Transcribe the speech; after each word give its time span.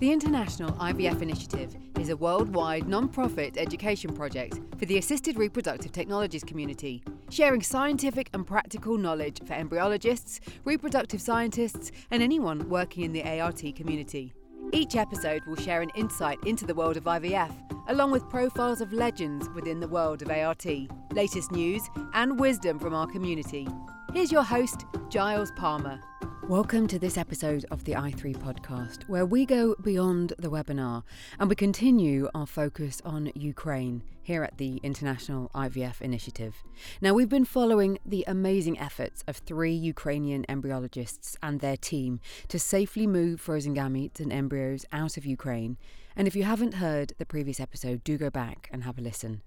The 0.00 0.12
International 0.12 0.72
IVF 0.72 1.20
Initiative 1.20 1.76
is 1.98 2.08
a 2.08 2.16
worldwide 2.16 2.88
non 2.88 3.06
profit 3.06 3.58
education 3.58 4.14
project 4.14 4.58
for 4.78 4.86
the 4.86 4.96
assisted 4.96 5.38
reproductive 5.38 5.92
technologies 5.92 6.42
community, 6.42 7.02
sharing 7.28 7.60
scientific 7.60 8.30
and 8.32 8.46
practical 8.46 8.96
knowledge 8.96 9.40
for 9.44 9.52
embryologists, 9.52 10.40
reproductive 10.64 11.20
scientists, 11.20 11.92
and 12.10 12.22
anyone 12.22 12.66
working 12.70 13.04
in 13.04 13.12
the 13.12 13.22
ART 13.40 13.62
community. 13.76 14.32
Each 14.72 14.96
episode 14.96 15.44
will 15.44 15.56
share 15.56 15.82
an 15.82 15.90
insight 15.94 16.38
into 16.46 16.64
the 16.64 16.74
world 16.74 16.96
of 16.96 17.04
IVF, 17.04 17.52
along 17.88 18.10
with 18.10 18.26
profiles 18.30 18.80
of 18.80 18.94
legends 18.94 19.50
within 19.50 19.80
the 19.80 19.88
world 19.88 20.22
of 20.22 20.30
ART, 20.30 20.64
latest 21.12 21.52
news, 21.52 21.82
and 22.14 22.40
wisdom 22.40 22.78
from 22.78 22.94
our 22.94 23.06
community. 23.06 23.68
Here's 24.14 24.32
your 24.32 24.44
host, 24.44 24.86
Giles 25.10 25.52
Palmer. 25.58 26.00
Welcome 26.50 26.88
to 26.88 26.98
this 26.98 27.16
episode 27.16 27.64
of 27.70 27.84
the 27.84 27.92
i3 27.92 28.34
podcast, 28.34 29.08
where 29.08 29.24
we 29.24 29.46
go 29.46 29.76
beyond 29.84 30.32
the 30.36 30.50
webinar 30.50 31.04
and 31.38 31.48
we 31.48 31.54
continue 31.54 32.28
our 32.34 32.44
focus 32.44 33.00
on 33.04 33.30
Ukraine 33.36 34.02
here 34.20 34.42
at 34.42 34.58
the 34.58 34.80
International 34.82 35.48
IVF 35.54 36.00
Initiative. 36.00 36.56
Now, 37.00 37.14
we've 37.14 37.28
been 37.28 37.44
following 37.44 38.00
the 38.04 38.24
amazing 38.26 38.80
efforts 38.80 39.22
of 39.28 39.36
three 39.36 39.72
Ukrainian 39.72 40.44
embryologists 40.48 41.36
and 41.40 41.60
their 41.60 41.76
team 41.76 42.18
to 42.48 42.58
safely 42.58 43.06
move 43.06 43.40
frozen 43.40 43.72
gametes 43.72 44.18
and 44.18 44.32
embryos 44.32 44.84
out 44.90 45.16
of 45.16 45.24
Ukraine. 45.24 45.76
And 46.16 46.26
if 46.26 46.34
you 46.34 46.42
haven't 46.42 46.74
heard 46.74 47.12
the 47.18 47.26
previous 47.26 47.60
episode, 47.60 48.02
do 48.02 48.18
go 48.18 48.28
back 48.28 48.68
and 48.72 48.82
have 48.82 48.98
a 48.98 49.02
listen. 49.02 49.42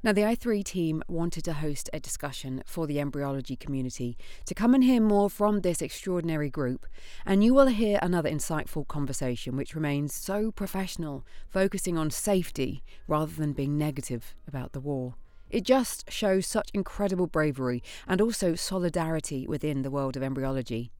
Now, 0.00 0.12
the 0.12 0.22
i3 0.22 0.62
team 0.62 1.02
wanted 1.08 1.44
to 1.44 1.54
host 1.54 1.90
a 1.92 1.98
discussion 1.98 2.62
for 2.64 2.86
the 2.86 3.00
embryology 3.00 3.56
community 3.56 4.16
to 4.46 4.54
come 4.54 4.72
and 4.72 4.84
hear 4.84 5.00
more 5.00 5.28
from 5.28 5.60
this 5.60 5.82
extraordinary 5.82 6.48
group, 6.48 6.86
and 7.26 7.42
you 7.42 7.52
will 7.52 7.66
hear 7.66 7.98
another 8.00 8.30
insightful 8.30 8.86
conversation 8.86 9.56
which 9.56 9.74
remains 9.74 10.14
so 10.14 10.52
professional, 10.52 11.26
focusing 11.48 11.98
on 11.98 12.12
safety 12.12 12.84
rather 13.08 13.32
than 13.32 13.52
being 13.52 13.76
negative 13.76 14.36
about 14.46 14.72
the 14.72 14.80
war. 14.80 15.16
It 15.50 15.64
just 15.64 16.08
shows 16.12 16.46
such 16.46 16.70
incredible 16.72 17.26
bravery 17.26 17.82
and 18.06 18.20
also 18.20 18.54
solidarity 18.54 19.48
within 19.48 19.82
the 19.82 19.90
world 19.90 20.16
of 20.16 20.22
embryology. 20.22 20.92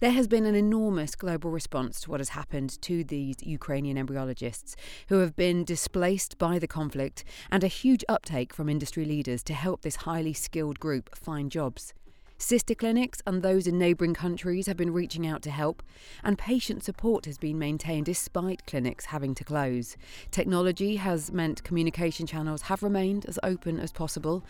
There 0.00 0.12
has 0.12 0.28
been 0.28 0.46
an 0.46 0.54
enormous 0.54 1.16
global 1.16 1.50
response 1.50 2.00
to 2.02 2.10
what 2.12 2.20
has 2.20 2.28
happened 2.28 2.80
to 2.82 3.02
these 3.02 3.34
Ukrainian 3.42 3.96
embryologists 3.96 4.76
who 5.08 5.18
have 5.18 5.34
been 5.34 5.64
displaced 5.64 6.38
by 6.38 6.60
the 6.60 6.68
conflict, 6.68 7.24
and 7.50 7.64
a 7.64 7.66
huge 7.66 8.04
uptake 8.08 8.54
from 8.54 8.68
industry 8.68 9.04
leaders 9.04 9.42
to 9.42 9.54
help 9.54 9.82
this 9.82 9.96
highly 9.96 10.32
skilled 10.32 10.78
group 10.78 11.16
find 11.16 11.50
jobs. 11.50 11.94
Sister 12.40 12.76
clinics 12.76 13.20
and 13.26 13.42
those 13.42 13.66
in 13.66 13.76
neighbouring 13.76 14.14
countries 14.14 14.68
have 14.68 14.76
been 14.76 14.92
reaching 14.92 15.26
out 15.26 15.42
to 15.42 15.50
help, 15.50 15.82
and 16.22 16.38
patient 16.38 16.84
support 16.84 17.24
has 17.24 17.36
been 17.36 17.58
maintained 17.58 18.06
despite 18.06 18.64
clinics 18.66 19.06
having 19.06 19.34
to 19.34 19.42
close. 19.42 19.96
Technology 20.30 20.94
has 20.94 21.32
meant 21.32 21.64
communication 21.64 22.24
channels 22.24 22.62
have 22.62 22.84
remained 22.84 23.26
as 23.26 23.40
open 23.42 23.80
as 23.80 23.90
possible, 23.90 24.44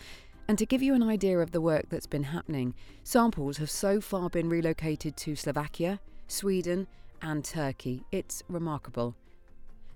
and 0.48 0.56
to 0.56 0.64
give 0.64 0.82
you 0.82 0.94
an 0.94 1.02
idea 1.02 1.38
of 1.40 1.50
the 1.50 1.60
work 1.60 1.90
that's 1.90 2.06
been 2.06 2.24
happening, 2.24 2.74
samples 3.04 3.58
have 3.58 3.70
so 3.70 4.00
far 4.00 4.30
been 4.30 4.48
relocated 4.48 5.14
to 5.18 5.36
Slovakia, 5.36 6.00
Sweden, 6.26 6.86
and 7.20 7.44
Turkey. 7.44 8.04
It's 8.10 8.42
remarkable. 8.48 9.14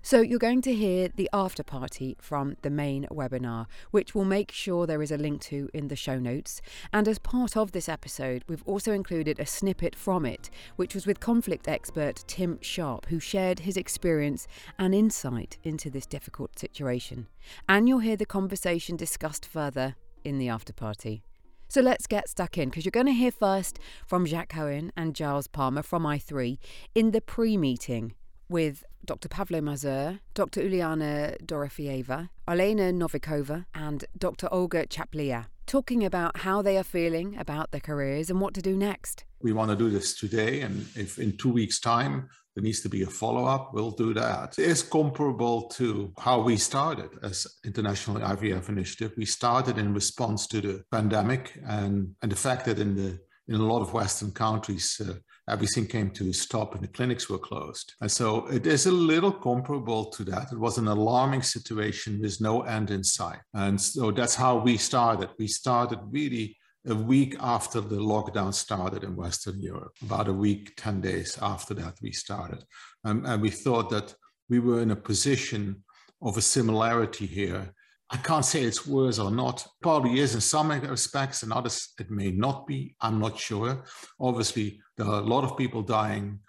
So, 0.05 0.19
you're 0.19 0.37
going 0.37 0.61
to 0.63 0.75
hear 0.75 1.07
the 1.07 1.29
after 1.31 1.63
party 1.63 2.17
from 2.19 2.57
the 2.61 2.69
main 2.69 3.07
webinar, 3.09 3.67
which 3.91 4.13
we'll 4.13 4.25
make 4.25 4.51
sure 4.51 4.85
there 4.85 5.01
is 5.01 5.11
a 5.11 5.17
link 5.17 5.39
to 5.43 5.69
in 5.73 5.87
the 5.87 5.95
show 5.95 6.19
notes. 6.19 6.61
And 6.91 7.07
as 7.07 7.19
part 7.19 7.55
of 7.55 7.71
this 7.71 7.87
episode, 7.87 8.43
we've 8.49 8.63
also 8.65 8.91
included 8.91 9.39
a 9.39 9.45
snippet 9.45 9.95
from 9.95 10.25
it, 10.25 10.49
which 10.75 10.93
was 10.93 11.07
with 11.07 11.21
conflict 11.21 11.69
expert 11.69 12.25
Tim 12.27 12.59
Sharpe, 12.61 13.05
who 13.05 13.21
shared 13.21 13.61
his 13.61 13.77
experience 13.77 14.45
and 14.77 14.93
insight 14.93 15.57
into 15.63 15.89
this 15.89 16.05
difficult 16.05 16.59
situation. 16.59 17.27
And 17.69 17.87
you'll 17.87 17.99
hear 17.99 18.17
the 18.17 18.25
conversation 18.25 18.97
discussed 18.97 19.45
further 19.45 19.95
in 20.23 20.37
the 20.37 20.49
after 20.49 20.73
party. 20.73 21.23
So 21.67 21.81
let's 21.81 22.05
get 22.05 22.29
stuck 22.29 22.57
in 22.57 22.69
because 22.69 22.85
you're 22.85 22.91
going 22.91 23.07
to 23.07 23.13
hear 23.13 23.31
first 23.31 23.79
from 24.05 24.25
Jacques 24.25 24.49
Cohen 24.49 24.91
and 24.95 25.15
Giles 25.15 25.47
Palmer 25.47 25.81
from 25.81 26.03
i3 26.03 26.57
in 26.93 27.11
the 27.11 27.21
pre 27.21 27.57
meeting 27.57 28.13
with 28.47 28.83
Dr. 29.05 29.27
Pavlo 29.27 29.59
Mazur, 29.59 30.19
Dr. 30.33 30.61
Uliana 30.61 31.35
Dorofeyeva, 31.43 32.29
Olena 32.47 32.93
Novikova, 32.93 33.65
and 33.73 34.05
Dr. 34.17 34.47
Olga 34.51 34.85
Chaplia, 34.85 35.47
talking 35.65 36.05
about 36.05 36.37
how 36.37 36.61
they 36.61 36.77
are 36.77 36.83
feeling 36.83 37.35
about 37.37 37.71
their 37.71 37.81
careers 37.81 38.29
and 38.29 38.39
what 38.39 38.53
to 38.53 38.61
do 38.61 38.77
next. 38.77 39.25
We 39.41 39.51
want 39.51 39.71
to 39.71 39.75
do 39.75 39.89
this 39.89 40.17
today, 40.17 40.61
and 40.61 40.85
if 40.95 41.17
in 41.17 41.35
two 41.37 41.51
weeks' 41.51 41.79
time 41.79 42.29
there 42.55 42.63
needs 42.63 42.81
to 42.81 42.89
be 42.89 43.03
a 43.03 43.07
follow 43.07 43.45
up, 43.45 43.73
we'll 43.73 43.91
do 43.91 44.13
that. 44.13 44.55
It's 44.57 44.83
comparable 44.83 45.63
to 45.69 46.13
how 46.19 46.41
we 46.41 46.57
started 46.57 47.09
as 47.23 47.47
International 47.65 48.17
IVF 48.21 48.69
Initiative. 48.69 49.13
We 49.17 49.25
started 49.25 49.77
in 49.77 49.93
response 49.93 50.47
to 50.47 50.61
the 50.61 50.83
pandemic 50.91 51.59
and, 51.67 52.15
and 52.21 52.31
the 52.31 52.35
fact 52.35 52.65
that 52.65 52.79
in 52.79 52.95
the 52.95 53.19
in 53.47 53.55
a 53.55 53.63
lot 53.63 53.81
of 53.81 53.93
Western 53.93 54.31
countries, 54.31 55.01
uh, 55.05 55.13
everything 55.49 55.85
came 55.85 56.09
to 56.11 56.29
a 56.29 56.33
stop 56.33 56.75
and 56.75 56.83
the 56.83 56.87
clinics 56.87 57.29
were 57.29 57.37
closed. 57.37 57.93
And 57.99 58.09
so 58.09 58.47
it 58.47 58.65
is 58.65 58.85
a 58.85 58.91
little 58.91 59.31
comparable 59.31 60.05
to 60.11 60.23
that. 60.25 60.51
It 60.51 60.59
was 60.59 60.77
an 60.77 60.87
alarming 60.87 61.41
situation 61.41 62.21
with 62.21 62.39
no 62.39 62.61
end 62.61 62.89
in 62.89 63.03
sight. 63.03 63.39
And 63.53 63.79
so 63.79 64.11
that's 64.11 64.35
how 64.35 64.57
we 64.57 64.77
started. 64.77 65.29
We 65.37 65.47
started 65.47 65.99
really 66.09 66.55
a 66.87 66.95
week 66.95 67.35
after 67.39 67.79
the 67.79 67.95
lockdown 67.95 68.53
started 68.53 69.03
in 69.03 69.15
Western 69.15 69.61
Europe, 69.61 69.93
about 70.01 70.27
a 70.27 70.33
week, 70.33 70.73
10 70.75 71.01
days 71.01 71.37
after 71.41 71.73
that, 71.75 71.95
we 72.01 72.11
started. 72.11 72.63
Um, 73.05 73.25
and 73.25 73.41
we 73.41 73.49
thought 73.49 73.89
that 73.91 74.13
we 74.49 74.59
were 74.59 74.81
in 74.81 74.91
a 74.91 74.95
position 74.95 75.83
of 76.21 76.37
a 76.37 76.41
similarity 76.41 77.25
here. 77.25 77.73
I 78.09 78.17
can't 78.17 78.45
say 78.45 78.63
it's 78.63 78.85
worse 78.85 79.17
or 79.17 79.31
not. 79.31 79.65
Probably 79.81 80.19
is 80.19 80.35
in 80.35 80.41
some 80.41 80.71
respects, 80.71 81.43
and 81.43 81.53
others 81.53 81.93
it 81.99 82.11
may 82.11 82.31
not 82.31 82.67
be. 82.67 82.95
I'm 83.01 83.19
not 83.19 83.39
sure. 83.39 83.83
Obviously, 84.19 84.79
there 84.97 85.07
are 85.07 85.21
a 85.21 85.25
lot 85.25 85.43
of 85.43 85.57
people 85.57 85.81
dying, 85.81 86.39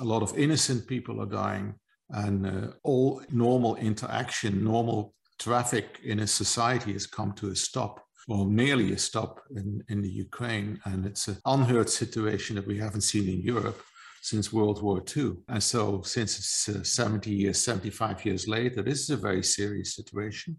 a 0.00 0.04
lot 0.04 0.22
of 0.22 0.36
innocent 0.36 0.86
people 0.86 1.20
are 1.20 1.26
dying, 1.26 1.74
and 2.10 2.46
uh, 2.46 2.72
all 2.82 3.22
normal 3.30 3.76
interaction, 3.76 4.64
normal 4.64 5.14
traffic 5.38 6.00
in 6.02 6.20
a 6.20 6.26
society 6.26 6.94
has 6.94 7.06
come 7.06 7.32
to 7.34 7.50
a 7.50 7.56
stop 7.56 8.01
or 8.28 8.46
nearly 8.46 8.92
a 8.92 8.98
stop 8.98 9.40
in, 9.56 9.82
in 9.88 10.02
the 10.02 10.08
Ukraine. 10.08 10.80
And 10.84 11.06
it's 11.06 11.28
an 11.28 11.38
unheard 11.46 11.90
situation 11.90 12.56
that 12.56 12.66
we 12.66 12.78
haven't 12.78 13.02
seen 13.02 13.28
in 13.28 13.42
Europe 13.42 13.82
since 14.22 14.52
World 14.52 14.82
War 14.82 15.02
II. 15.16 15.32
And 15.48 15.62
so, 15.62 16.02
since 16.02 16.38
it's 16.38 16.68
uh, 16.68 16.84
70 16.84 17.30
years, 17.30 17.58
75 17.60 18.24
years 18.24 18.46
later, 18.46 18.82
this 18.82 19.00
is 19.00 19.10
a 19.10 19.16
very 19.16 19.42
serious 19.42 19.94
situation. 19.96 20.58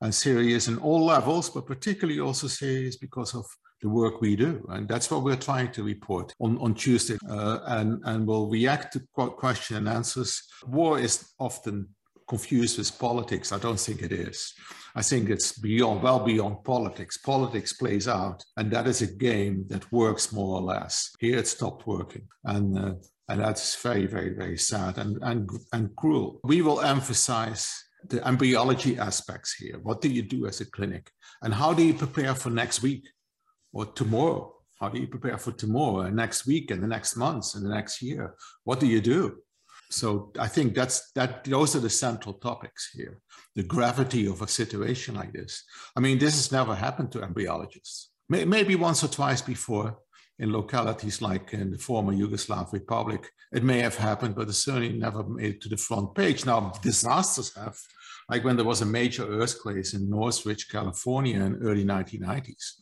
And 0.00 0.14
serious 0.14 0.68
in 0.68 0.78
all 0.78 1.04
levels, 1.04 1.48
but 1.48 1.66
particularly 1.66 2.20
also 2.20 2.48
serious 2.48 2.96
because 2.96 3.34
of 3.34 3.46
the 3.82 3.88
work 3.88 4.20
we 4.20 4.36
do. 4.36 4.64
And 4.70 4.88
that's 4.88 5.10
what 5.10 5.22
we're 5.22 5.36
trying 5.36 5.70
to 5.72 5.82
report 5.82 6.34
on, 6.40 6.58
on 6.58 6.74
Tuesday. 6.74 7.18
Uh, 7.28 7.60
and, 7.66 8.02
and 8.04 8.26
we'll 8.26 8.48
react 8.48 8.92
to 8.94 9.00
question 9.14 9.76
and 9.76 9.88
answers. 9.88 10.42
War 10.66 10.98
is 10.98 11.32
often 11.38 11.88
confused 12.28 12.78
with 12.78 12.98
politics. 12.98 13.52
I 13.52 13.58
don't 13.58 13.78
think 13.78 14.02
it 14.02 14.12
is. 14.12 14.52
I 14.94 15.02
think 15.02 15.28
it's 15.28 15.58
beyond, 15.58 16.02
well 16.02 16.20
beyond 16.20 16.64
politics. 16.64 17.18
Politics 17.18 17.72
plays 17.72 18.08
out, 18.08 18.44
and 18.56 18.70
that 18.70 18.86
is 18.86 19.02
a 19.02 19.06
game 19.06 19.64
that 19.68 19.90
works 19.92 20.32
more 20.32 20.56
or 20.56 20.62
less. 20.62 21.14
Here 21.20 21.38
it 21.38 21.46
stopped 21.46 21.86
working, 21.86 22.26
and 22.44 22.78
uh, 22.78 22.94
and 23.28 23.40
that's 23.40 23.80
very, 23.82 24.06
very, 24.06 24.30
very 24.30 24.58
sad 24.58 24.98
and 24.98 25.18
and 25.22 25.48
and 25.72 25.94
cruel. 25.96 26.40
We 26.44 26.62
will 26.62 26.80
emphasize 26.80 27.84
the 28.08 28.26
embryology 28.26 28.98
aspects 28.98 29.54
here. 29.54 29.78
What 29.82 30.00
do 30.00 30.08
you 30.08 30.22
do 30.22 30.46
as 30.46 30.60
a 30.60 30.70
clinic, 30.70 31.10
and 31.42 31.52
how 31.52 31.74
do 31.74 31.82
you 31.82 31.94
prepare 31.94 32.34
for 32.34 32.50
next 32.50 32.82
week 32.82 33.04
or 33.72 33.86
tomorrow? 33.86 34.52
How 34.80 34.90
do 34.90 35.00
you 35.00 35.06
prepare 35.06 35.38
for 35.38 35.52
tomorrow 35.52 36.00
and 36.00 36.16
next 36.16 36.46
week 36.46 36.70
and 36.70 36.82
the 36.82 36.86
next 36.86 37.16
months 37.16 37.54
and 37.54 37.64
the 37.64 37.70
next 37.70 38.02
year? 38.02 38.34
What 38.64 38.78
do 38.78 38.86
you 38.86 39.00
do? 39.00 39.38
So 39.90 40.32
I 40.38 40.48
think 40.48 40.74
that's 40.74 41.12
that. 41.12 41.44
Those 41.44 41.76
are 41.76 41.80
the 41.80 41.90
central 41.90 42.34
topics 42.34 42.90
here. 42.92 43.20
The 43.54 43.62
gravity 43.62 44.26
of 44.26 44.42
a 44.42 44.48
situation 44.48 45.14
like 45.14 45.32
this. 45.32 45.64
I 45.96 46.00
mean, 46.00 46.18
this 46.18 46.34
has 46.34 46.52
never 46.52 46.74
happened 46.74 47.12
to 47.12 47.20
embryologists. 47.20 48.06
Maybe 48.28 48.74
once 48.74 49.04
or 49.04 49.08
twice 49.08 49.40
before 49.40 49.98
in 50.38 50.52
localities 50.52 51.22
like 51.22 51.52
in 51.52 51.70
the 51.70 51.78
former 51.78 52.12
Yugoslav 52.12 52.72
Republic, 52.72 53.30
it 53.52 53.62
may 53.62 53.78
have 53.78 53.96
happened, 53.96 54.34
but 54.34 54.48
it 54.48 54.52
certainly 54.52 54.92
never 54.92 55.22
made 55.24 55.54
it 55.54 55.60
to 55.62 55.68
the 55.68 55.76
front 55.76 56.14
page. 56.14 56.44
Now, 56.44 56.72
disasters 56.82 57.54
have, 57.54 57.78
like 58.28 58.44
when 58.44 58.56
there 58.56 58.64
was 58.64 58.82
a 58.82 58.86
major 58.86 59.26
earthquake 59.26 59.94
in 59.94 60.10
Northridge, 60.10 60.68
California 60.68 61.42
in 61.42 61.62
early 61.62 61.84
1990s, 61.84 62.74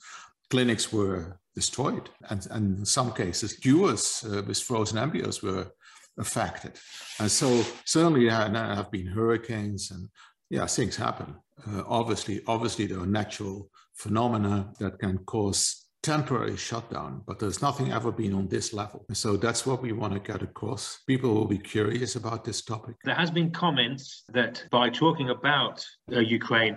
clinics 0.50 0.93
were 0.93 1.39
destroyed, 1.55 2.11
and, 2.31 2.47
and 2.50 2.79
in 2.79 2.85
some 2.87 3.12
cases, 3.12 3.53
cures 3.53 4.25
uh, 4.25 4.43
with 4.47 4.61
frozen 4.61 4.99
embryos 4.99 5.43
were 5.43 5.71
affected. 6.19 6.78
And 7.19 7.31
so 7.31 7.64
certainly 7.84 8.28
there 8.28 8.49
have 8.49 8.90
been 8.90 9.06
hurricanes 9.06 9.90
and 9.90 10.08
yeah, 10.50 10.66
things 10.66 10.96
happen. 10.96 11.34
Uh, 11.66 11.82
obviously, 11.87 12.43
obviously 12.46 12.87
there 12.87 13.00
are 13.00 13.06
natural 13.06 13.70
phenomena 13.94 14.70
that 14.78 14.99
can 14.99 15.19
cause 15.19 15.84
temporary 16.02 16.56
shutdown, 16.56 17.22
but 17.26 17.38
there's 17.38 17.62
nothing 17.62 17.90
ever 17.90 18.12
been 18.12 18.34
on 18.34 18.46
this 18.49 18.75
level. 18.75 19.06
So 19.12 19.38
that's 19.38 19.64
what 19.64 19.81
we 19.81 19.93
want 19.93 20.12
to 20.12 20.20
get 20.20 20.43
across. 20.43 21.00
People 21.06 21.34
will 21.34 21.46
be 21.46 21.58
curious 21.58 22.14
about 22.14 22.44
this 22.44 22.62
topic. 22.62 22.96
There 23.05 23.14
has 23.14 23.31
been 23.31 23.50
comments 23.50 24.25
that 24.28 24.62
by 24.70 24.90
talking 24.90 25.31
about 25.31 25.84
uh, 26.12 26.20
Ukraine, 26.20 26.76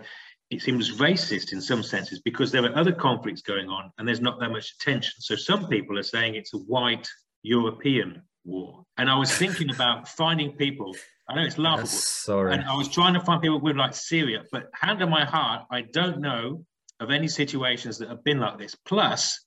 it 0.50 0.62
seems 0.62 0.98
racist 0.98 1.52
in 1.52 1.60
some 1.60 1.84
senses 1.84 2.22
because 2.22 2.54
there 2.54 2.64
are 2.64 2.76
other 2.78 2.94
conflicts 2.94 3.42
going 3.42 3.68
on 3.68 3.92
and 3.98 4.08
there's 4.08 4.22
not 4.22 4.40
that 4.40 4.52
much 4.52 4.74
attention. 4.80 5.16
So 5.20 5.36
some 5.36 5.68
people 5.68 6.00
are 6.00 6.04
saying 6.04 6.36
it's 6.36 6.54
a 6.54 6.60
white 6.60 7.08
European 7.44 8.22
war. 8.48 8.84
And 8.98 9.10
I 9.10 9.18
was 9.18 9.32
thinking 9.32 9.70
about 9.70 10.08
finding 10.08 10.54
people. 10.54 10.96
I 11.30 11.36
know 11.36 11.44
it's 11.44 11.58
laughable. 11.58 11.88
Sorry. 11.88 12.54
And 12.54 12.64
I 12.64 12.76
was 12.76 12.88
trying 12.88 13.14
to 13.14 13.20
find 13.20 13.42
people 13.42 13.60
with 13.60 13.76
like 13.76 13.94
Syria, 13.94 14.44
but 14.52 14.70
hand 14.74 15.04
on 15.04 15.10
my 15.10 15.26
heart, 15.26 15.66
I 15.70 15.82
don't 15.82 16.20
know 16.20 16.64
of 17.00 17.12
any 17.12 17.28
situations 17.28 17.98
that 18.00 18.10
have 18.10 18.24
been 18.24 18.40
like 18.40 18.58
this. 18.58 18.76
Plus, 18.76 19.46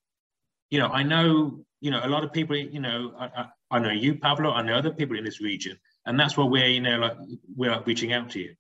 you 0.71 0.79
know, 0.79 0.89
I 0.89 1.03
know, 1.03 1.65
you 1.81 1.91
know, 1.91 2.01
a 2.05 2.09
lot 2.09 2.23
of 2.23 2.33
people, 2.33 2.57
you 2.57 2.81
know, 2.81 3.13
I, 3.19 3.25
I, 3.25 3.47
I 3.73 3.79
know 3.79 3.91
you, 3.91 4.17
Pavlo, 4.17 4.53
I 4.53 4.63
know 4.63 4.75
other 4.75 4.93
people 4.93 5.17
in 5.19 5.25
this 5.25 5.41
region. 5.41 5.77
And 6.07 6.19
that's 6.19 6.37
what 6.37 6.51
we're, 6.51 6.67
you 6.67 6.81
know, 6.81 6.99
like 6.99 7.17
we're 7.57 7.83
reaching 7.87 8.13
out 8.13 8.31
to 8.31 8.41
you. 8.41 8.55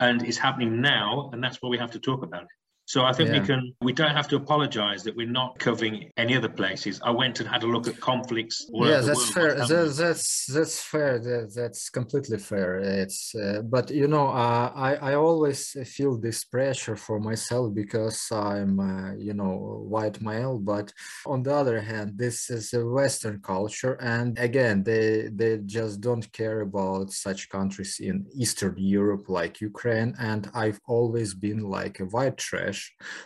And 0.00 0.22
it's 0.22 0.38
happening 0.38 0.80
now, 0.80 1.30
and 1.32 1.42
that's 1.42 1.58
why 1.60 1.68
we 1.68 1.78
have 1.78 1.92
to 1.92 2.00
talk 2.00 2.22
about 2.22 2.42
it. 2.42 2.48
So 2.92 3.06
I 3.06 3.12
think 3.14 3.30
yeah. 3.30 3.40
we 3.40 3.46
can 3.46 3.62
we 3.80 3.92
don't 3.94 4.16
have 4.20 4.28
to 4.32 4.36
apologize 4.36 5.02
that 5.04 5.16
we're 5.16 5.36
not 5.42 5.58
covering 5.58 6.12
any 6.18 6.36
other 6.36 6.52
places. 6.60 7.00
I 7.02 7.10
went 7.22 7.40
and 7.40 7.48
had 7.48 7.62
a 7.62 7.66
look 7.74 7.86
at 7.88 7.98
conflicts. 7.98 8.56
Yeah, 8.70 9.00
that's 9.00 9.30
fair. 9.30 9.54
That, 9.54 9.94
that's 10.02 10.26
that's 10.56 10.78
fair. 10.92 11.18
That, 11.18 11.54
that's 11.56 11.88
completely 11.88 12.36
fair. 12.36 12.70
It's 13.02 13.34
uh, 13.34 13.62
but 13.74 13.90
you 13.90 14.08
know 14.14 14.26
uh, 14.28 14.72
I 14.88 14.90
I 15.10 15.12
always 15.14 15.60
feel 15.94 16.18
this 16.18 16.44
pressure 16.44 16.96
for 17.06 17.18
myself 17.18 17.72
because 17.82 18.18
I'm 18.30 18.74
uh, 18.78 19.14
you 19.28 19.32
know 19.40 19.54
white 19.94 20.20
male. 20.20 20.58
But 20.58 20.92
on 21.24 21.42
the 21.44 21.54
other 21.54 21.80
hand, 21.80 22.18
this 22.24 22.50
is 22.50 22.74
a 22.74 22.84
Western 22.84 23.40
culture, 23.40 23.94
and 24.16 24.38
again 24.38 24.76
they 24.82 25.30
they 25.40 25.52
just 25.78 26.02
don't 26.02 26.30
care 26.40 26.60
about 26.60 27.10
such 27.26 27.48
countries 27.48 28.00
in 28.08 28.26
Eastern 28.42 28.74
Europe 28.76 29.24
like 29.30 29.62
Ukraine. 29.62 30.12
And 30.18 30.42
I've 30.52 30.80
always 30.86 31.32
been 31.32 31.62
like 31.78 31.96
a 31.98 32.10
white 32.16 32.36
trash 32.36 32.81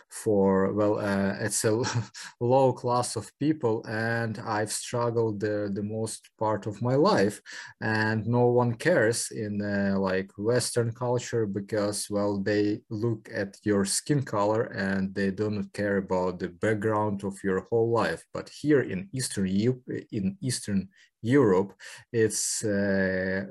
for 0.09 0.73
well 0.73 0.99
uh, 0.99 1.33
it's 1.39 1.63
a 1.63 1.81
low 2.41 2.73
class 2.73 3.15
of 3.15 3.31
people 3.39 3.85
and 3.87 4.39
i've 4.45 4.71
struggled 4.71 5.39
the, 5.39 5.69
the 5.73 5.83
most 5.83 6.29
part 6.37 6.67
of 6.67 6.81
my 6.81 6.95
life. 6.95 7.41
And 7.81 8.25
no 8.27 8.47
one 8.47 8.73
cares 8.75 9.31
in 9.31 9.61
uh, 9.61 9.99
like 9.99 10.31
western 10.37 10.91
culture 10.91 11.45
because 11.45 12.07
well 12.09 12.39
they 12.39 12.81
look 12.89 13.29
at 13.33 13.57
your 13.63 13.85
skin 13.85 14.23
color 14.23 14.63
and 14.87 15.13
they 15.13 15.31
don't 15.31 15.71
care 15.73 15.97
about 15.97 16.39
the 16.39 16.49
background 16.49 17.23
of 17.23 17.35
your 17.43 17.61
whole 17.69 17.91
life. 17.91 18.23
But 18.33 18.49
here 18.49 18.81
in 18.81 19.09
eastern 19.13 19.47
in 20.11 20.37
eastern 20.41 20.89
europe 21.23 21.73
it's 22.13 22.63
uh, 22.63 23.45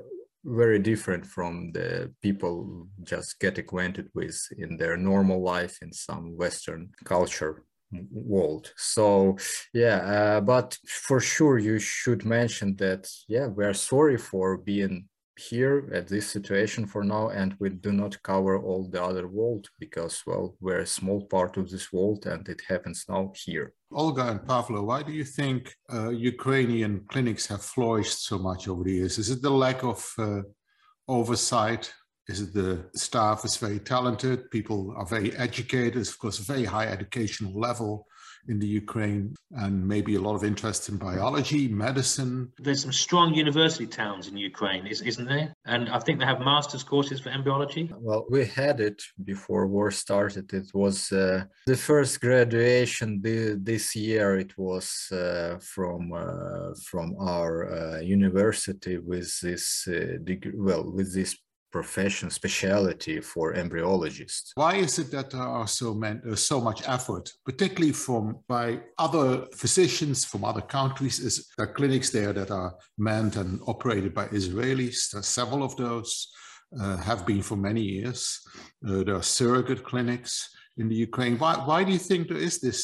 very 0.47 0.79
different 0.79 1.25
from 1.25 1.71
the 1.73 2.11
people 2.21 2.87
just 3.03 3.39
get 3.39 3.57
acquainted 3.57 4.09
with 4.15 4.39
in 4.57 4.77
their 4.77 4.95
normal 4.95 5.41
life 5.41 5.77
in 5.81 5.91
some 5.91 6.35
Western 6.37 6.89
culture 7.03 7.63
world. 8.11 8.71
So 8.77 9.37
yeah, 9.73 9.97
uh, 9.97 10.41
but 10.41 10.77
for 10.87 11.19
sure 11.19 11.57
you 11.57 11.79
should 11.79 12.25
mention 12.25 12.75
that 12.77 13.09
yeah, 13.27 13.47
we're 13.47 13.73
sorry 13.73 14.17
for 14.17 14.57
being 14.57 15.07
here 15.37 15.89
at 15.93 16.07
this 16.07 16.27
situation 16.27 16.85
for 16.85 17.03
now 17.03 17.29
and 17.29 17.55
we 17.59 17.69
do 17.69 17.91
not 17.91 18.21
cover 18.23 18.59
all 18.59 18.83
the 18.89 19.01
other 19.01 19.27
world 19.27 19.67
because 19.79 20.23
well 20.25 20.55
we're 20.59 20.79
a 20.79 20.85
small 20.85 21.25
part 21.25 21.57
of 21.57 21.69
this 21.69 21.93
world 21.93 22.25
and 22.25 22.47
it 22.49 22.61
happens 22.67 23.05
now 23.07 23.31
here. 23.35 23.73
Olga 23.91 24.31
and 24.31 24.47
pavlo 24.47 24.83
why 24.83 25.03
do 25.03 25.11
you 25.11 25.23
think 25.23 25.73
uh, 25.93 26.09
ukrainian 26.09 27.05
clinics 27.07 27.45
have 27.47 27.61
flourished 27.61 28.25
so 28.25 28.37
much 28.37 28.67
over 28.67 28.83
the 28.83 28.93
years? 28.93 29.17
Is 29.17 29.29
it 29.29 29.41
the 29.41 29.49
lack 29.49 29.83
of 29.83 30.05
uh, 30.17 30.41
oversight? 31.07 31.93
Is 32.27 32.41
it 32.41 32.53
the 32.53 32.89
staff 32.93 33.45
is 33.45 33.57
very 33.57 33.79
talented? 33.79 34.51
People 34.51 34.93
are 34.97 35.05
very 35.05 35.35
educated. 35.37 36.01
Of 36.07 36.19
course 36.19 36.39
a 36.39 36.43
very 36.43 36.65
high 36.65 36.87
educational 36.87 37.57
level 37.57 38.05
in 38.47 38.59
the 38.59 38.67
Ukraine 38.67 39.35
and 39.51 39.87
maybe 39.87 40.15
a 40.15 40.21
lot 40.21 40.35
of 40.35 40.43
interest 40.43 40.89
in 40.89 40.97
biology, 40.97 41.67
medicine. 41.67 42.51
There's 42.59 42.81
some 42.81 42.91
strong 42.91 43.33
university 43.33 43.87
towns 43.87 44.27
in 44.27 44.37
Ukraine, 44.37 44.85
isn't 44.87 45.27
there? 45.27 45.53
And 45.65 45.89
I 45.89 45.99
think 45.99 46.19
they 46.19 46.25
have 46.25 46.39
master's 46.39 46.83
courses 46.83 47.19
for 47.19 47.29
embryology. 47.29 47.89
Well, 47.99 48.25
we 48.29 48.45
had 48.45 48.79
it 48.79 49.01
before 49.23 49.67
war 49.67 49.91
started. 49.91 50.53
It 50.53 50.69
was 50.73 51.11
uh, 51.11 51.45
the 51.65 51.77
first 51.77 52.21
graduation 52.21 53.21
this 53.21 53.95
year. 53.95 54.37
It 54.37 54.57
was 54.57 54.87
uh, 55.11 55.57
from 55.61 56.13
uh, 56.13 56.73
from 56.89 57.15
our 57.19 57.51
uh, 57.77 57.99
university 57.99 58.97
with 58.97 59.29
this 59.41 59.87
uh, 59.87 60.17
degree, 60.23 60.53
well, 60.55 60.83
with 60.97 61.13
this 61.13 61.37
profession 61.77 62.29
specialty 62.29 63.15
for 63.31 63.45
embryologists. 63.53 64.47
Why 64.55 64.73
is 64.85 64.93
it 65.01 65.09
that 65.11 65.29
there 65.29 65.49
are 65.59 65.67
so 65.81 65.93
many, 66.03 66.19
uh, 66.31 66.35
so 66.35 66.57
much 66.67 66.79
effort, 66.97 67.25
particularly 67.49 67.93
from 68.05 68.23
by 68.57 68.65
other 69.05 69.27
physicians 69.61 70.17
from 70.31 70.41
other 70.43 70.65
countries? 70.77 71.15
Is 71.27 71.35
there 71.57 71.75
clinics 71.77 72.09
there 72.09 72.33
that 72.39 72.49
are 72.61 72.71
manned 73.07 73.35
and 73.41 73.51
operated 73.73 74.11
by 74.19 74.25
Israelis? 74.39 74.97
There 75.11 75.21
several 75.41 75.61
of 75.67 75.73
those 75.85 76.11
uh, 76.81 76.97
have 77.09 77.21
been 77.29 77.43
for 77.49 77.57
many 77.69 77.83
years. 77.95 78.19
Uh, 78.87 79.03
there 79.05 79.17
are 79.21 79.33
surrogate 79.39 79.83
clinics 79.91 80.31
in 80.81 80.85
the 80.89 80.99
Ukraine. 81.09 81.35
Why, 81.43 81.53
why 81.69 81.79
do 81.85 81.91
you 81.97 82.03
think 82.09 82.21
there 82.27 82.45
is 82.49 82.57
this? 82.65 82.79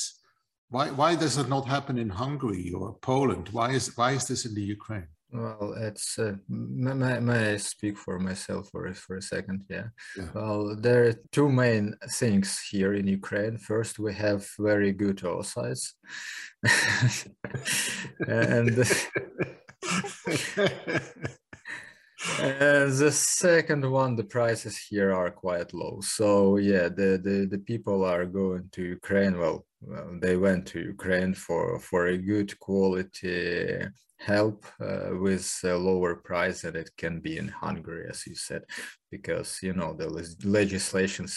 Why, 0.70 0.86
why 1.00 1.12
does 1.24 1.36
it 1.42 1.50
not 1.56 1.66
happen 1.76 1.98
in 2.04 2.10
Hungary 2.24 2.66
or 2.80 2.86
Poland? 3.12 3.46
Why 3.58 3.70
is, 3.78 3.86
why 3.98 4.12
is 4.18 4.26
this 4.30 4.46
in 4.48 4.54
the 4.60 4.68
Ukraine? 4.78 5.10
Well, 5.34 5.74
it's 5.78 6.20
uh, 6.20 6.36
may, 6.48 7.20
may 7.20 7.54
I 7.54 7.58
speak 7.58 7.98
for 7.98 8.20
myself 8.20 8.70
for 8.70 8.94
for 8.94 9.18
a 9.18 9.22
second? 9.22 9.66
Yeah. 9.68 9.88
yeah. 10.16 10.30
Well, 10.36 10.76
there 10.76 11.08
are 11.08 11.14
two 11.32 11.50
main 11.50 11.96
things 12.08 12.60
here 12.70 12.94
in 12.94 13.08
Ukraine. 13.08 13.58
First, 13.58 13.98
we 13.98 14.14
have 14.14 14.48
very 14.60 14.92
good 14.92 15.18
oocytes, 15.18 15.94
and 18.28 18.86
and 22.40 22.92
the 22.94 23.12
second 23.12 23.90
one, 23.90 24.16
the 24.16 24.24
prices 24.24 24.78
here 24.78 25.14
are 25.14 25.32
quite 25.32 25.74
low. 25.74 26.00
So 26.02 26.58
yeah, 26.58 26.90
the 26.90 27.20
the, 27.22 27.48
the 27.50 27.60
people 27.60 28.06
are 28.06 28.26
going 28.26 28.70
to 28.74 28.84
Ukraine. 28.84 29.38
Well, 29.38 29.66
well, 29.82 30.18
they 30.22 30.38
went 30.38 30.66
to 30.68 30.80
Ukraine 30.80 31.34
for 31.34 31.80
for 31.80 32.08
a 32.08 32.18
good 32.18 32.58
quality 32.60 33.88
help 34.18 34.66
uh, 34.80 35.10
with 35.20 35.48
a 35.66 35.76
lower 35.76 36.16
price 36.16 36.62
than 36.62 36.76
it 36.76 36.90
can 36.98 37.20
be 37.20 37.38
in 37.38 37.48
Hungary, 37.50 38.06
as 38.10 38.26
you 38.26 38.36
said, 38.36 38.64
because 39.12 39.60
you 39.62 39.74
know 39.74 39.94
the 39.94 40.10
legislation 40.44 41.28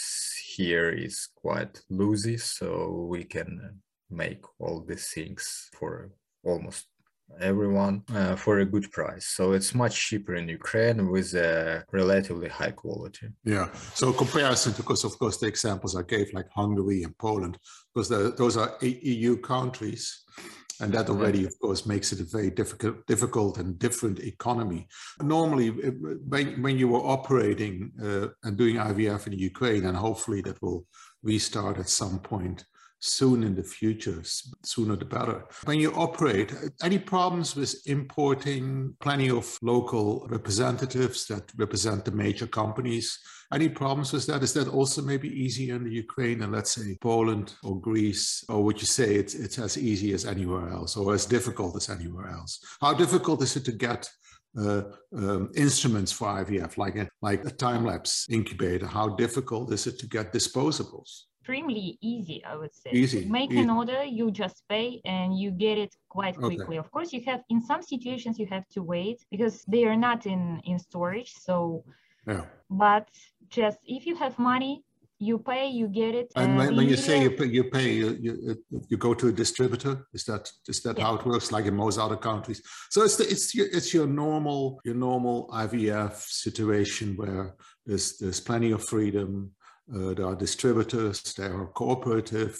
here 0.55 0.89
is 0.89 1.27
quite 1.35 1.81
loosey, 1.91 2.39
so 2.39 3.07
we 3.09 3.23
can 3.23 3.81
make 4.09 4.43
all 4.59 4.81
these 4.81 5.09
things 5.09 5.69
for 5.73 6.11
almost 6.43 6.85
everyone 7.39 8.03
uh, 8.13 8.35
for 8.35 8.59
a 8.59 8.65
good 8.65 8.91
price. 8.91 9.27
So 9.27 9.51
it's 9.53 9.75
much 9.75 10.07
cheaper 10.07 10.35
in 10.35 10.47
Ukraine 10.47 11.09
with 11.09 11.33
a 11.33 11.83
relatively 11.91 12.49
high 12.49 12.71
quality. 12.71 13.27
Yeah. 13.43 13.69
So 13.93 14.13
comparison, 14.13 14.73
because 14.77 15.03
of 15.03 15.17
course 15.19 15.37
the 15.37 15.47
examples 15.47 15.95
I 15.95 16.03
gave, 16.03 16.33
like 16.33 16.49
Hungary 16.55 17.03
and 17.03 17.17
Poland, 17.17 17.57
because 17.93 18.09
the, 18.09 18.33
those 18.37 18.57
are 18.57 18.77
EU 18.81 19.37
countries. 19.37 20.23
And 20.79 20.93
that 20.93 21.09
already, 21.09 21.43
of 21.43 21.57
course, 21.59 21.87
makes 21.87 22.13
it 22.13 22.19
a 22.19 22.23
very 22.23 22.51
difficult, 22.51 23.03
difficult 23.07 23.57
and 23.57 23.79
different 23.79 24.19
economy. 24.19 24.87
Normally, 25.19 25.69
when, 25.69 26.61
when 26.61 26.77
you 26.77 26.87
were 26.89 26.99
operating 26.99 27.91
uh, 27.99 28.27
and 28.43 28.57
doing 28.57 28.75
IVF 28.75 29.25
in 29.25 29.33
Ukraine, 29.33 29.85
and 29.85 29.97
hopefully 29.97 30.41
that 30.41 30.61
will 30.61 30.85
restart 31.23 31.79
at 31.79 31.89
some 31.89 32.19
point, 32.19 32.63
soon 32.99 33.43
in 33.43 33.55
the 33.55 33.63
future, 33.63 34.21
sooner 34.63 34.95
the 34.95 35.05
better. 35.05 35.45
When 35.65 35.79
you 35.79 35.93
operate, 35.93 36.53
any 36.81 36.99
problems 36.99 37.55
with 37.55 37.75
importing 37.85 38.95
plenty 38.99 39.29
of 39.29 39.57
local 39.61 40.27
representatives 40.29 41.25
that 41.27 41.51
represent 41.57 42.05
the 42.05 42.11
major 42.11 42.47
companies? 42.47 43.19
Any 43.53 43.69
problems 43.69 44.11
with 44.11 44.25
that? 44.27 44.43
Is 44.43 44.53
that 44.53 44.67
also 44.67 45.01
maybe 45.01 45.29
easier 45.29 45.75
in 45.75 45.83
the 45.83 45.91
Ukraine 45.91 46.41
and 46.41 46.51
let's 46.51 46.71
say 46.71 46.97
Poland 47.01 47.53
or 47.63 47.79
Greece? 47.79 48.43
Or 48.49 48.63
would 48.63 48.81
you 48.81 48.87
say 48.87 49.15
it's, 49.15 49.35
it's 49.35 49.59
as 49.59 49.77
easy 49.77 50.13
as 50.13 50.25
anywhere 50.25 50.69
else 50.69 50.97
or 50.97 51.13
as 51.13 51.25
difficult 51.25 51.75
as 51.75 51.89
anywhere 51.89 52.27
else? 52.27 52.59
How 52.81 52.93
difficult 52.93 53.41
is 53.43 53.55
it 53.55 53.65
to 53.65 53.71
get 53.71 54.09
uh, 54.57 54.81
um, 55.15 55.51
instruments 55.55 56.11
for 56.11 56.27
IVF, 56.27 56.77
like 56.77 56.95
a, 56.97 57.07
like 57.21 57.45
a 57.45 57.51
time 57.51 57.85
lapse 57.85 58.25
incubator? 58.29 58.87
How 58.87 59.09
difficult 59.09 59.71
is 59.71 59.87
it 59.87 59.99
to 59.99 60.07
get 60.07 60.33
disposables? 60.33 61.27
Extremely 61.47 61.97
easy, 62.01 62.43
I 62.43 62.55
would 62.55 62.75
say. 62.75 62.91
Easy. 62.91 63.25
make 63.25 63.51
easy. 63.51 63.61
an 63.61 63.69
order, 63.69 64.03
you 64.03 64.31
just 64.31 64.63
pay 64.67 65.01
and 65.05 65.37
you 65.39 65.49
get 65.51 65.77
it 65.77 65.95
quite 66.09 66.35
quickly. 66.35 66.77
Okay. 66.77 66.77
Of 66.77 66.91
course, 66.91 67.13
you 67.13 67.21
have 67.25 67.41
in 67.49 67.61
some 67.61 67.81
situations 67.81 68.37
you 68.37 68.47
have 68.47 68.67
to 68.75 68.83
wait 68.83 69.25
because 69.31 69.63
they 69.67 69.85
are 69.85 69.95
not 69.95 70.25
in 70.25 70.61
in 70.65 70.77
storage. 70.79 71.31
So, 71.47 71.55
yeah. 72.27 72.43
But 72.69 73.07
just 73.49 73.79
if 73.85 74.05
you 74.05 74.15
have 74.23 74.37
money, 74.37 74.83
you 75.19 75.39
pay, 75.39 75.67
you 75.79 75.87
get 75.87 76.13
it. 76.21 76.27
And 76.35 76.57
when, 76.57 76.75
when 76.75 76.89
you 76.89 76.97
say 76.97 77.23
you 77.23 77.31
pay, 77.31 77.49
you 77.57 77.63
pay, 77.77 77.89
you, 78.01 78.09
you, 78.25 78.33
you 78.89 78.97
go 78.97 79.13
to 79.13 79.27
a 79.29 79.31
distributor. 79.31 79.93
Is 80.13 80.23
that 80.25 80.43
is 80.67 80.81
that 80.83 80.97
yeah. 80.97 81.05
how 81.05 81.15
it 81.15 81.25
works? 81.25 81.51
Like 81.55 81.65
in 81.65 81.75
most 81.75 81.97
other 81.97 82.19
countries. 82.29 82.59
So 82.93 82.97
it's 83.05 83.17
the, 83.19 83.25
it's 83.33 83.55
your, 83.55 83.67
it's 83.77 83.93
your 83.93 84.07
normal 84.23 84.59
your 84.87 84.95
normal 84.95 85.37
IVF 85.63 86.15
situation 86.45 87.15
where 87.19 87.55
there's 87.85 88.17
there's 88.19 88.41
plenty 88.41 88.71
of 88.71 88.83
freedom. 88.83 89.51
Uh, 89.93 90.13
there 90.13 90.25
are 90.25 90.35
distributors. 90.35 91.33
There 91.33 91.53
are 91.53 91.67
cooperative, 91.67 92.59